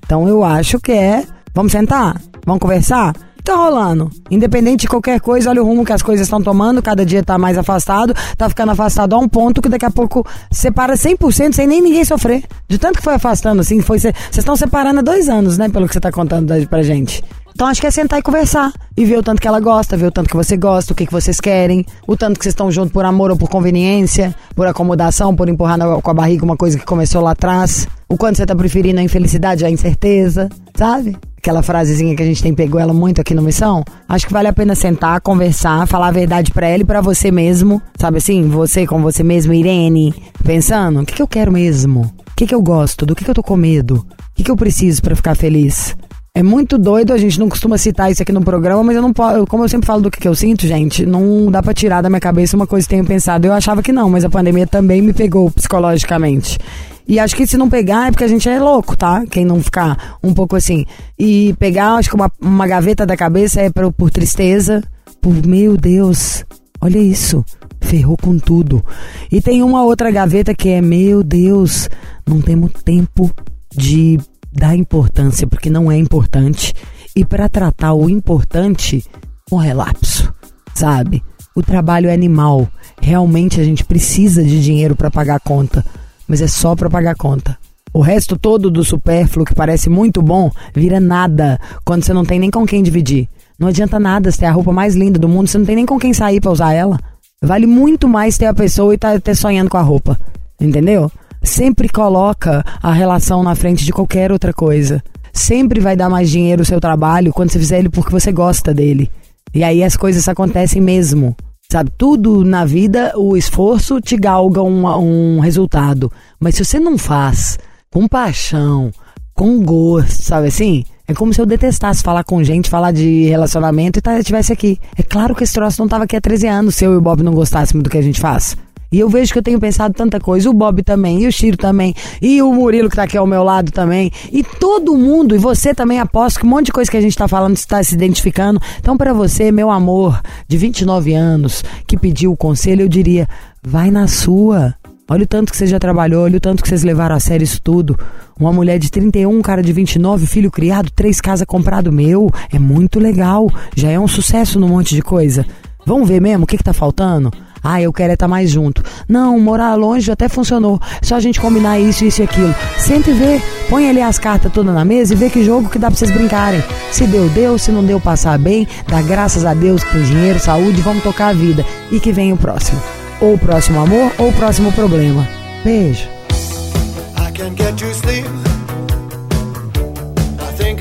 Então 0.03 0.27
eu 0.27 0.43
acho 0.43 0.79
que 0.79 0.93
é. 0.93 1.23
Vamos 1.53 1.73
sentar? 1.73 2.19
Vamos 2.43 2.59
conversar? 2.59 3.13
Tá 3.43 3.55
rolando. 3.55 4.09
Independente 4.29 4.81
de 4.81 4.87
qualquer 4.87 5.19
coisa, 5.19 5.49
olha 5.49 5.61
o 5.63 5.65
rumo 5.65 5.83
que 5.83 5.91
as 5.91 6.01
coisas 6.03 6.27
estão 6.27 6.41
tomando, 6.41 6.81
cada 6.81 7.05
dia 7.05 7.23
tá 7.23 7.37
mais 7.37 7.57
afastado, 7.57 8.13
tá 8.37 8.47
ficando 8.47 8.71
afastado 8.71 9.13
a 9.15 9.17
um 9.17 9.27
ponto 9.27 9.61
que 9.61 9.67
daqui 9.69 9.85
a 9.85 9.89
pouco 9.91 10.25
separa 10.51 10.93
100% 10.93 11.53
sem 11.53 11.65
nem 11.67 11.81
ninguém 11.81 12.05
sofrer. 12.05 12.43
De 12.67 12.77
tanto 12.77 12.97
que 12.97 13.03
foi 13.03 13.15
afastando 13.15 13.61
assim, 13.61 13.81
foi 13.81 13.99
vocês 13.99 14.13
estão 14.37 14.55
separando 14.55 14.99
há 14.99 15.03
dois 15.03 15.27
anos, 15.27 15.57
né, 15.57 15.69
pelo 15.69 15.87
que 15.87 15.93
você 15.93 15.99
tá 15.99 16.11
contando 16.11 16.53
pra 16.67 16.83
gente. 16.83 17.23
Então 17.53 17.67
acho 17.67 17.81
que 17.81 17.87
é 17.87 17.91
sentar 17.91 18.19
e 18.19 18.21
conversar. 18.21 18.71
E 18.95 19.03
ver 19.05 19.17
o 19.17 19.23
tanto 19.23 19.41
que 19.41 19.47
ela 19.47 19.59
gosta, 19.59 19.97
ver 19.97 20.05
o 20.07 20.11
tanto 20.11 20.29
que 20.29 20.35
você 20.35 20.55
gosta, 20.55 20.93
o 20.93 20.95
que, 20.95 21.05
que 21.05 21.11
vocês 21.11 21.39
querem, 21.39 21.85
o 22.07 22.15
tanto 22.15 22.37
que 22.37 22.43
vocês 22.45 22.53
estão 22.53 22.71
juntos 22.71 22.91
por 22.93 23.03
amor 23.05 23.31
ou 23.31 23.37
por 23.37 23.49
conveniência, 23.49 24.33
por 24.55 24.67
acomodação, 24.67 25.35
por 25.35 25.49
empurrar 25.49 25.77
na- 25.77 26.01
com 26.01 26.11
a 26.11 26.13
barriga 26.13 26.45
uma 26.45 26.55
coisa 26.55 26.77
que 26.79 26.85
começou 26.85 27.21
lá 27.21 27.31
atrás. 27.31 27.87
O 28.07 28.17
quanto 28.17 28.37
você 28.37 28.45
tá 28.45 28.55
preferindo 28.55 28.99
a 28.99 29.03
infelicidade 29.03 29.65
à 29.65 29.69
incerteza, 29.69 30.47
sabe? 30.75 31.17
Aquela 31.41 31.63
frasezinha 31.63 32.15
que 32.15 32.21
a 32.21 32.25
gente 32.25 32.43
tem 32.43 32.53
pegou 32.53 32.79
ela 32.79 32.93
muito 32.93 33.19
aqui 33.19 33.33
no 33.33 33.41
Missão. 33.41 33.83
Acho 34.07 34.27
que 34.27 34.31
vale 34.31 34.47
a 34.47 34.53
pena 34.53 34.75
sentar, 34.75 35.19
conversar, 35.21 35.87
falar 35.87 36.09
a 36.09 36.11
verdade 36.11 36.51
pra 36.51 36.67
ela 36.67 36.83
e 36.83 36.85
pra 36.85 37.01
você 37.01 37.31
mesmo. 37.31 37.81
Sabe 37.97 38.19
assim? 38.19 38.47
Você 38.47 38.85
com 38.85 39.01
você 39.01 39.23
mesmo, 39.23 39.51
Irene, 39.51 40.13
pensando, 40.45 41.01
o 41.01 41.05
que, 41.05 41.15
que 41.15 41.21
eu 41.21 41.27
quero 41.27 41.51
mesmo? 41.51 42.01
O 42.01 42.35
que, 42.35 42.45
que 42.45 42.53
eu 42.53 42.61
gosto? 42.61 43.07
Do 43.07 43.15
que, 43.15 43.25
que 43.25 43.31
eu 43.31 43.33
tô 43.33 43.41
com 43.41 43.57
medo? 43.57 44.05
O 44.05 44.35
que, 44.35 44.43
que 44.43 44.51
eu 44.51 44.55
preciso 44.55 45.01
pra 45.01 45.15
ficar 45.15 45.33
feliz? 45.33 45.95
É 46.35 46.43
muito 46.43 46.77
doido, 46.77 47.11
a 47.11 47.17
gente 47.17 47.39
não 47.39 47.49
costuma 47.49 47.75
citar 47.75 48.11
isso 48.11 48.21
aqui 48.21 48.31
no 48.31 48.41
programa, 48.41 48.83
mas 48.83 48.95
eu 48.95 49.01
não 49.01 49.11
posso, 49.11 49.45
como 49.47 49.63
eu 49.63 49.67
sempre 49.67 49.87
falo 49.87 50.01
do 50.03 50.11
que, 50.11 50.19
que 50.19 50.27
eu 50.27 50.35
sinto, 50.35 50.65
gente, 50.65 51.05
não 51.05 51.51
dá 51.51 51.61
pra 51.61 51.73
tirar 51.73 52.01
da 52.01 52.09
minha 52.09 52.21
cabeça 52.21 52.55
uma 52.55 52.67
coisa 52.67 52.87
que 52.87 52.93
tenho 52.93 53.03
pensado. 53.03 53.47
Eu 53.47 53.51
achava 53.51 53.81
que 53.81 53.91
não, 53.91 54.11
mas 54.11 54.23
a 54.23 54.29
pandemia 54.29 54.67
também 54.67 55.01
me 55.01 55.11
pegou 55.11 55.49
psicologicamente. 55.49 56.59
E 57.07 57.19
acho 57.19 57.35
que 57.35 57.47
se 57.47 57.57
não 57.57 57.69
pegar 57.69 58.07
é 58.07 58.11
porque 58.11 58.23
a 58.23 58.27
gente 58.27 58.47
é 58.47 58.59
louco, 58.59 58.95
tá? 58.95 59.25
Quem 59.25 59.43
não 59.45 59.61
ficar 59.61 60.17
um 60.23 60.33
pouco 60.33 60.55
assim. 60.55 60.85
E 61.17 61.53
pegar, 61.59 61.95
acho 61.95 62.09
que 62.09 62.15
uma, 62.15 62.31
uma 62.39 62.67
gaveta 62.67 63.05
da 63.05 63.17
cabeça 63.17 63.61
é 63.61 63.69
por, 63.69 63.91
por 63.91 64.09
tristeza, 64.09 64.83
por 65.21 65.45
meu 65.45 65.77
Deus, 65.77 66.45
olha 66.79 66.99
isso, 66.99 67.43
ferrou 67.81 68.17
com 68.17 68.37
tudo. 68.37 68.83
E 69.31 69.41
tem 69.41 69.61
uma 69.63 69.83
outra 69.83 70.11
gaveta 70.11 70.53
que 70.53 70.69
é, 70.69 70.81
meu 70.81 71.23
Deus, 71.23 71.89
não 72.27 72.41
temos 72.41 72.71
tempo 72.83 73.31
de 73.75 74.19
dar 74.51 74.75
importância, 74.75 75.47
porque 75.47 75.69
não 75.69 75.91
é 75.91 75.97
importante. 75.97 76.73
E 77.15 77.25
para 77.25 77.49
tratar 77.49 77.93
o 77.93 78.09
importante, 78.09 79.03
um 79.51 79.57
relapso, 79.57 80.33
sabe? 80.73 81.23
O 81.55 81.61
trabalho 81.61 82.09
é 82.09 82.13
animal. 82.13 82.67
Realmente 83.01 83.59
a 83.59 83.63
gente 83.63 83.83
precisa 83.83 84.43
de 84.43 84.61
dinheiro 84.61 84.95
para 84.95 85.11
pagar 85.11 85.35
a 85.35 85.39
conta, 85.39 85.85
mas 86.31 86.41
é 86.41 86.47
só 86.47 86.77
para 86.77 86.89
pagar 86.89 87.13
conta. 87.13 87.57
O 87.93 87.99
resto 87.99 88.37
todo 88.37 88.71
do 88.71 88.85
supérfluo, 88.85 89.45
que 89.45 89.53
parece 89.53 89.89
muito 89.89 90.21
bom, 90.21 90.49
vira 90.73 90.97
nada 90.97 91.59
quando 91.83 92.05
você 92.05 92.13
não 92.13 92.23
tem 92.23 92.39
nem 92.39 92.49
com 92.49 92.65
quem 92.65 92.81
dividir. 92.81 93.27
Não 93.59 93.67
adianta 93.67 93.99
nada 93.99 94.31
você 94.31 94.39
ter 94.39 94.45
a 94.45 94.51
roupa 94.53 94.71
mais 94.71 94.95
linda 94.95 95.19
do 95.19 95.27
mundo, 95.27 95.49
você 95.49 95.57
não 95.57 95.65
tem 95.65 95.75
nem 95.75 95.85
com 95.85 95.99
quem 95.99 96.13
sair 96.13 96.39
pra 96.39 96.53
usar 96.53 96.71
ela. 96.71 96.97
Vale 97.43 97.67
muito 97.67 98.07
mais 98.07 98.37
ter 98.37 98.45
a 98.45 98.53
pessoa 98.53 98.93
e 98.93 98.97
tá 98.97 99.19
ter 99.19 99.35
sonhando 99.35 99.69
com 99.69 99.75
a 99.75 99.81
roupa. 99.81 100.17
Entendeu? 100.57 101.11
Sempre 101.43 101.89
coloca 101.89 102.63
a 102.81 102.93
relação 102.93 103.43
na 103.43 103.53
frente 103.53 103.83
de 103.83 103.91
qualquer 103.91 104.31
outra 104.31 104.53
coisa. 104.53 105.03
Sempre 105.33 105.81
vai 105.81 105.97
dar 105.97 106.09
mais 106.09 106.29
dinheiro 106.29 106.61
o 106.61 106.65
seu 106.65 106.79
trabalho 106.79 107.33
quando 107.33 107.51
você 107.51 107.59
fizer 107.59 107.79
ele 107.79 107.89
porque 107.89 108.09
você 108.09 108.31
gosta 108.31 108.73
dele. 108.73 109.11
E 109.53 109.65
aí 109.65 109.83
as 109.83 109.97
coisas 109.97 110.29
acontecem 110.29 110.81
mesmo. 110.81 111.35
Sabe, 111.71 111.89
tudo 111.97 112.43
na 112.43 112.65
vida, 112.65 113.13
o 113.15 113.37
esforço 113.37 114.01
te 114.01 114.17
galga 114.17 114.61
um, 114.61 114.85
um 114.85 115.39
resultado. 115.39 116.11
Mas 116.37 116.55
se 116.55 116.65
você 116.65 116.81
não 116.81 116.97
faz 116.97 117.57
com 117.89 118.09
paixão, 118.09 118.91
com 119.33 119.63
gosto, 119.63 120.21
sabe 120.21 120.47
assim? 120.47 120.83
É 121.07 121.13
como 121.13 121.33
se 121.33 121.39
eu 121.39 121.45
detestasse 121.45 122.03
falar 122.03 122.25
com 122.25 122.43
gente, 122.43 122.69
falar 122.69 122.91
de 122.91 123.23
relacionamento 123.23 123.99
e 123.99 124.01
tá, 124.01 124.19
estivesse 124.19 124.51
aqui. 124.51 124.77
É 124.97 125.01
claro 125.01 125.33
que 125.33 125.45
esse 125.45 125.53
troço 125.53 125.79
não 125.79 125.87
tava 125.87 126.03
aqui 126.03 126.17
há 126.17 126.19
13 126.19 126.45
anos 126.45 126.75
se 126.75 126.83
eu 126.83 126.91
e 126.91 126.97
o 126.97 127.01
Bob 127.01 127.23
não 127.23 127.31
gostássemos 127.33 127.81
do 127.81 127.89
que 127.89 127.97
a 127.97 128.01
gente 128.01 128.19
faz. 128.19 128.57
E 128.91 128.99
eu 128.99 129.07
vejo 129.07 129.31
que 129.31 129.39
eu 129.39 129.43
tenho 129.43 129.59
pensado 129.59 129.93
tanta 129.93 130.19
coisa, 130.19 130.49
o 130.49 130.53
Bob 130.53 130.83
também, 130.83 131.23
e 131.23 131.27
o 131.27 131.31
Chiro 131.31 131.55
também, 131.55 131.95
e 132.21 132.41
o 132.41 132.53
Murilo 132.53 132.89
que 132.89 132.95
tá 132.97 133.03
aqui 133.03 133.17
ao 133.17 133.25
meu 133.25 133.41
lado 133.41 133.71
também, 133.71 134.11
e 134.31 134.43
todo 134.43 134.97
mundo, 134.97 135.33
e 135.33 135.37
você 135.37 135.73
também 135.73 135.97
aposto 135.97 136.39
que 136.39 136.45
um 136.45 136.49
monte 136.49 136.65
de 136.65 136.71
coisa 136.73 136.91
que 136.91 136.97
a 136.97 137.01
gente 137.01 137.15
tá 137.15 137.25
falando 137.25 137.55
está 137.55 137.81
se 137.81 137.95
identificando. 137.95 138.59
Então, 138.79 138.97
para 138.97 139.13
você, 139.13 139.49
meu 139.49 139.71
amor, 139.71 140.21
de 140.45 140.57
29 140.57 141.13
anos, 141.13 141.63
que 141.87 141.97
pediu 141.97 142.33
o 142.33 142.37
conselho, 142.37 142.81
eu 142.81 142.89
diria: 142.89 143.29
vai 143.63 143.89
na 143.89 144.07
sua. 144.07 144.75
Olha 145.09 145.23
o 145.23 145.27
tanto 145.27 145.51
que 145.51 145.57
você 145.57 145.67
já 145.67 145.79
trabalhou, 145.79 146.23
olha 146.23 146.37
o 146.37 146.41
tanto 146.41 146.61
que 146.61 146.69
vocês 146.69 146.83
levaram 146.83 147.15
a 147.15 147.19
sério 147.19 147.43
isso 147.43 147.61
tudo. 147.61 147.97
Uma 148.39 148.51
mulher 148.51 148.79
de 148.79 148.89
31, 148.89 149.29
um 149.29 149.41
cara 149.41 149.61
de 149.61 149.71
29, 149.71 150.25
filho 150.25 150.49
criado, 150.49 150.89
três 150.89 151.21
casas 151.21 151.45
comprado 151.45 151.91
meu. 151.91 152.29
É 152.51 152.57
muito 152.57 152.99
legal. 152.99 153.51
Já 153.75 153.89
é 153.89 153.99
um 153.99 154.07
sucesso 154.07 154.59
num 154.59 154.69
monte 154.69 154.95
de 154.95 155.01
coisa. 155.01 155.45
Vamos 155.85 156.07
ver 156.07 156.21
mesmo 156.21 156.43
o 156.43 156.47
que, 156.47 156.57
que 156.57 156.63
tá 156.63 156.73
faltando? 156.73 157.31
Ah, 157.63 157.81
eu 157.81 157.93
quero 157.93 158.11
é 158.11 158.13
estar 158.13 158.27
mais 158.27 158.49
junto. 158.49 158.83
Não, 159.07 159.39
morar 159.39 159.75
longe 159.75 160.11
até 160.11 160.27
funcionou. 160.27 160.79
Só 161.01 161.15
a 161.15 161.19
gente 161.19 161.39
combinar 161.39 161.79
isso, 161.79 162.03
isso 162.03 162.21
e 162.21 162.23
aquilo. 162.23 162.55
Senta 162.77 163.11
e 163.11 163.13
vê. 163.13 163.41
Põe 163.69 163.89
ali 163.89 164.01
as 164.01 164.17
cartas 164.17 164.51
todas 164.51 164.73
na 164.73 164.83
mesa 164.83 165.13
e 165.13 165.15
vê 165.15 165.29
que 165.29 165.43
jogo 165.43 165.69
que 165.69 165.77
dá 165.77 165.87
pra 165.87 165.95
vocês 165.95 166.11
brincarem. 166.11 166.63
Se 166.91 167.05
deu, 167.05 167.29
deu. 167.29 167.57
Se 167.57 167.71
não 167.71 167.83
deu, 167.83 167.99
passar 167.99 168.37
bem. 168.39 168.67
Dá 168.87 169.01
graças 169.01 169.45
a 169.45 169.53
Deus 169.53 169.83
que 169.83 169.91
tem 169.91 170.03
dinheiro, 170.03 170.39
saúde. 170.39 170.81
Vamos 170.81 171.03
tocar 171.03 171.27
a 171.27 171.33
vida. 171.33 171.63
E 171.91 171.99
que 171.99 172.11
vem 172.11 172.33
o 172.33 172.37
próximo. 172.37 172.81
Ou 173.19 173.35
o 173.35 173.37
próximo 173.37 173.79
amor, 173.79 174.11
ou 174.17 174.29
o 174.29 174.33
próximo 174.33 174.71
problema. 174.71 175.27
Beijo. 175.63 176.09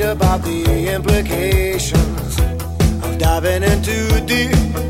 About 0.02 0.42
the 0.42 0.94
implications 0.94 2.40
of 3.04 3.18
diving 3.18 3.62
deep 4.26 4.89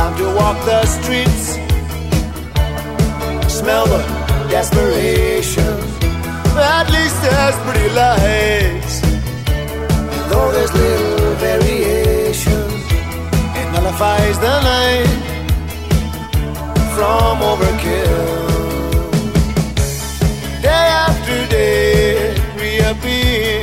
time 0.00 0.16
to 0.16 0.28
walk 0.40 0.56
the 0.64 0.80
streets. 0.96 1.46
Smell 3.58 3.84
the 3.92 4.00
desperation. 4.48 5.74
At 6.78 6.86
least 6.96 7.16
there's 7.24 7.56
pretty 7.64 7.88
lights. 8.00 8.94
Though 10.30 10.50
there's 10.54 10.72
little 10.82 11.34
variation, 11.46 12.66
it 13.60 13.66
nullifies 13.74 14.36
the 14.46 14.56
night 14.70 15.10
from 16.94 17.32
overkill. 17.50 18.30
Day 20.68 20.86
after 21.08 21.36
day 21.56 22.34
reappears. 22.62 23.60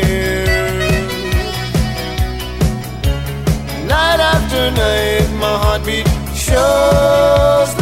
Night 3.93 4.19
after 4.33 4.63
night, 4.83 5.27
my 5.43 5.55
heartbeat 5.63 6.06
shows 6.06 6.06
the 6.67 7.76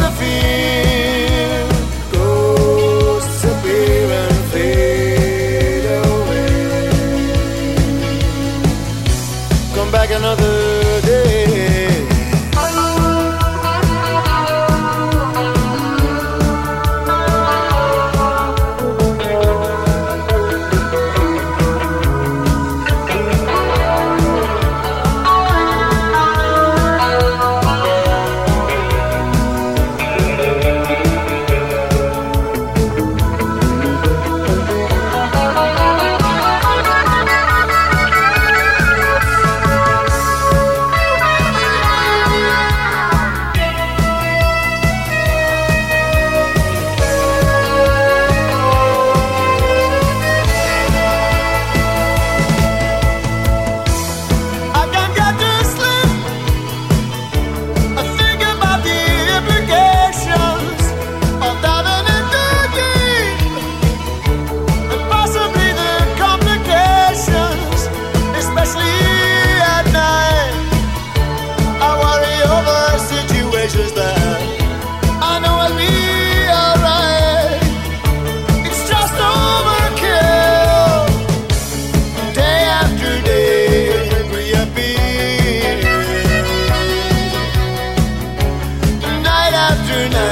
afternoon. 89.68 90.25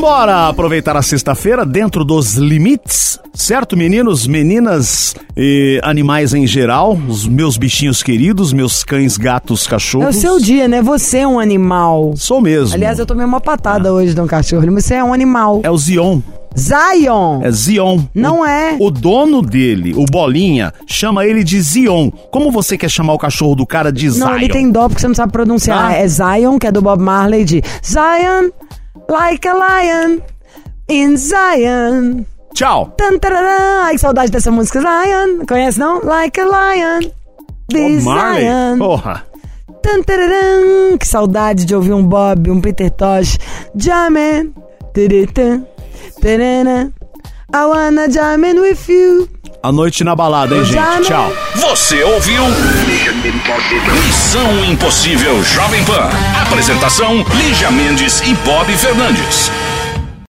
Vambora 0.00 0.48
aproveitar 0.48 0.94
a 0.94 1.00
sexta-feira 1.00 1.64
dentro 1.64 2.04
dos 2.04 2.34
limites, 2.34 3.18
certo, 3.32 3.74
meninos, 3.74 4.26
meninas 4.26 5.14
e 5.34 5.80
animais 5.82 6.34
em 6.34 6.46
geral, 6.46 6.98
os 7.08 7.26
meus 7.26 7.56
bichinhos 7.56 8.02
queridos, 8.02 8.52
meus 8.52 8.84
cães, 8.84 9.16
gatos, 9.16 9.66
É 9.66 9.70
cachorros. 9.70 10.14
o 10.14 10.20
seu 10.20 10.38
dia, 10.38 10.68
né? 10.68 10.82
Você 10.82 11.20
é 11.20 11.26
um 11.26 11.40
animal. 11.40 12.12
Sou 12.14 12.42
mesmo. 12.42 12.74
Aliás, 12.74 12.98
eu 12.98 13.06
tomei 13.06 13.24
uma 13.24 13.40
patada 13.40 13.90
hoje 13.90 14.12
de 14.12 14.20
um 14.20 14.26
cachorro, 14.26 14.70
mas 14.70 14.84
você 14.84 14.96
é 14.96 15.02
um 15.02 15.14
animal. 15.14 15.60
É 15.64 15.70
o 15.70 15.78
Zion. 15.78 16.20
Zion! 16.54 17.40
É 17.42 17.50
Zion. 17.50 18.00
Não 18.14 18.40
O- 18.40 18.44
é. 18.46 18.76
O 18.78 18.90
dono 18.90 19.40
dele, 19.40 19.94
o 19.96 20.04
Bolinha, 20.04 20.74
chama 20.86 21.24
ele 21.24 21.42
de 21.42 21.58
Zion. 21.58 22.10
Como 22.30 22.50
você 22.50 22.76
quer 22.76 22.90
chamar 22.90 23.14
o 23.14 23.18
cachorro 23.18 23.54
do 23.54 23.66
cara 23.66 23.90
de 23.90 24.10
Zion? 24.10 24.26
Não, 24.26 24.36
ele 24.36 24.48
tem 24.50 24.70
dó 24.70 24.88
porque 24.90 25.00
você 25.00 25.08
não 25.08 25.14
sabe 25.14 25.32
pronunciar. 25.32 25.86
Ah. 25.90 25.94
É 25.94 26.06
Zion, 26.06 26.58
que 26.58 26.66
é 26.66 26.72
do 26.72 26.82
Bob 26.82 27.02
Marley, 27.02 27.46
de 27.46 27.62
Zion, 27.82 28.50
like 29.08 29.46
a 29.48 29.54
lion, 29.54 30.22
in 30.88 31.16
Zion. 31.16 32.26
Tchau. 32.54 32.92
Tan, 32.96 33.18
tarará. 33.18 33.84
Ai, 33.84 33.94
que 33.94 34.00
saudade 34.00 34.30
dessa 34.30 34.50
música. 34.50 34.80
Zion, 34.80 35.44
conhece 35.46 35.78
não? 35.78 36.00
Like 36.02 36.40
a 36.40 36.44
lion, 36.44 37.10
Bob 37.70 37.98
be 37.98 38.00
Marley? 38.02 38.44
Zion. 38.44 38.78
Porra. 38.78 39.24
Tan, 39.82 40.02
tararã. 40.02 40.96
Que 40.98 41.06
saudade 41.06 41.64
de 41.64 41.74
ouvir 41.74 41.92
um 41.92 42.02
Bob, 42.06 42.50
um 42.50 42.60
Peter 42.60 42.90
Tosh. 42.90 43.38
Tarana. 46.20 46.92
I 47.54 47.64
wanna 47.66 48.08
jamming 48.08 48.58
with 48.60 48.88
you. 48.88 49.28
A 49.62 49.70
noite 49.70 50.02
na 50.04 50.14
balada, 50.16 50.54
hein, 50.56 50.64
Jamming. 50.64 51.04
gente? 51.04 51.08
Tchau. 51.08 51.32
Você 51.56 52.02
ouviu? 52.02 52.42
Missão 54.04 54.64
Impossível 54.64 55.40
Jovem 55.44 55.84
Pan. 55.84 56.10
Apresentação: 56.42 57.24
Lígia 57.36 57.70
Mendes 57.70 58.20
e 58.22 58.34
Bob 58.44 58.72
Fernandes. 58.76 59.48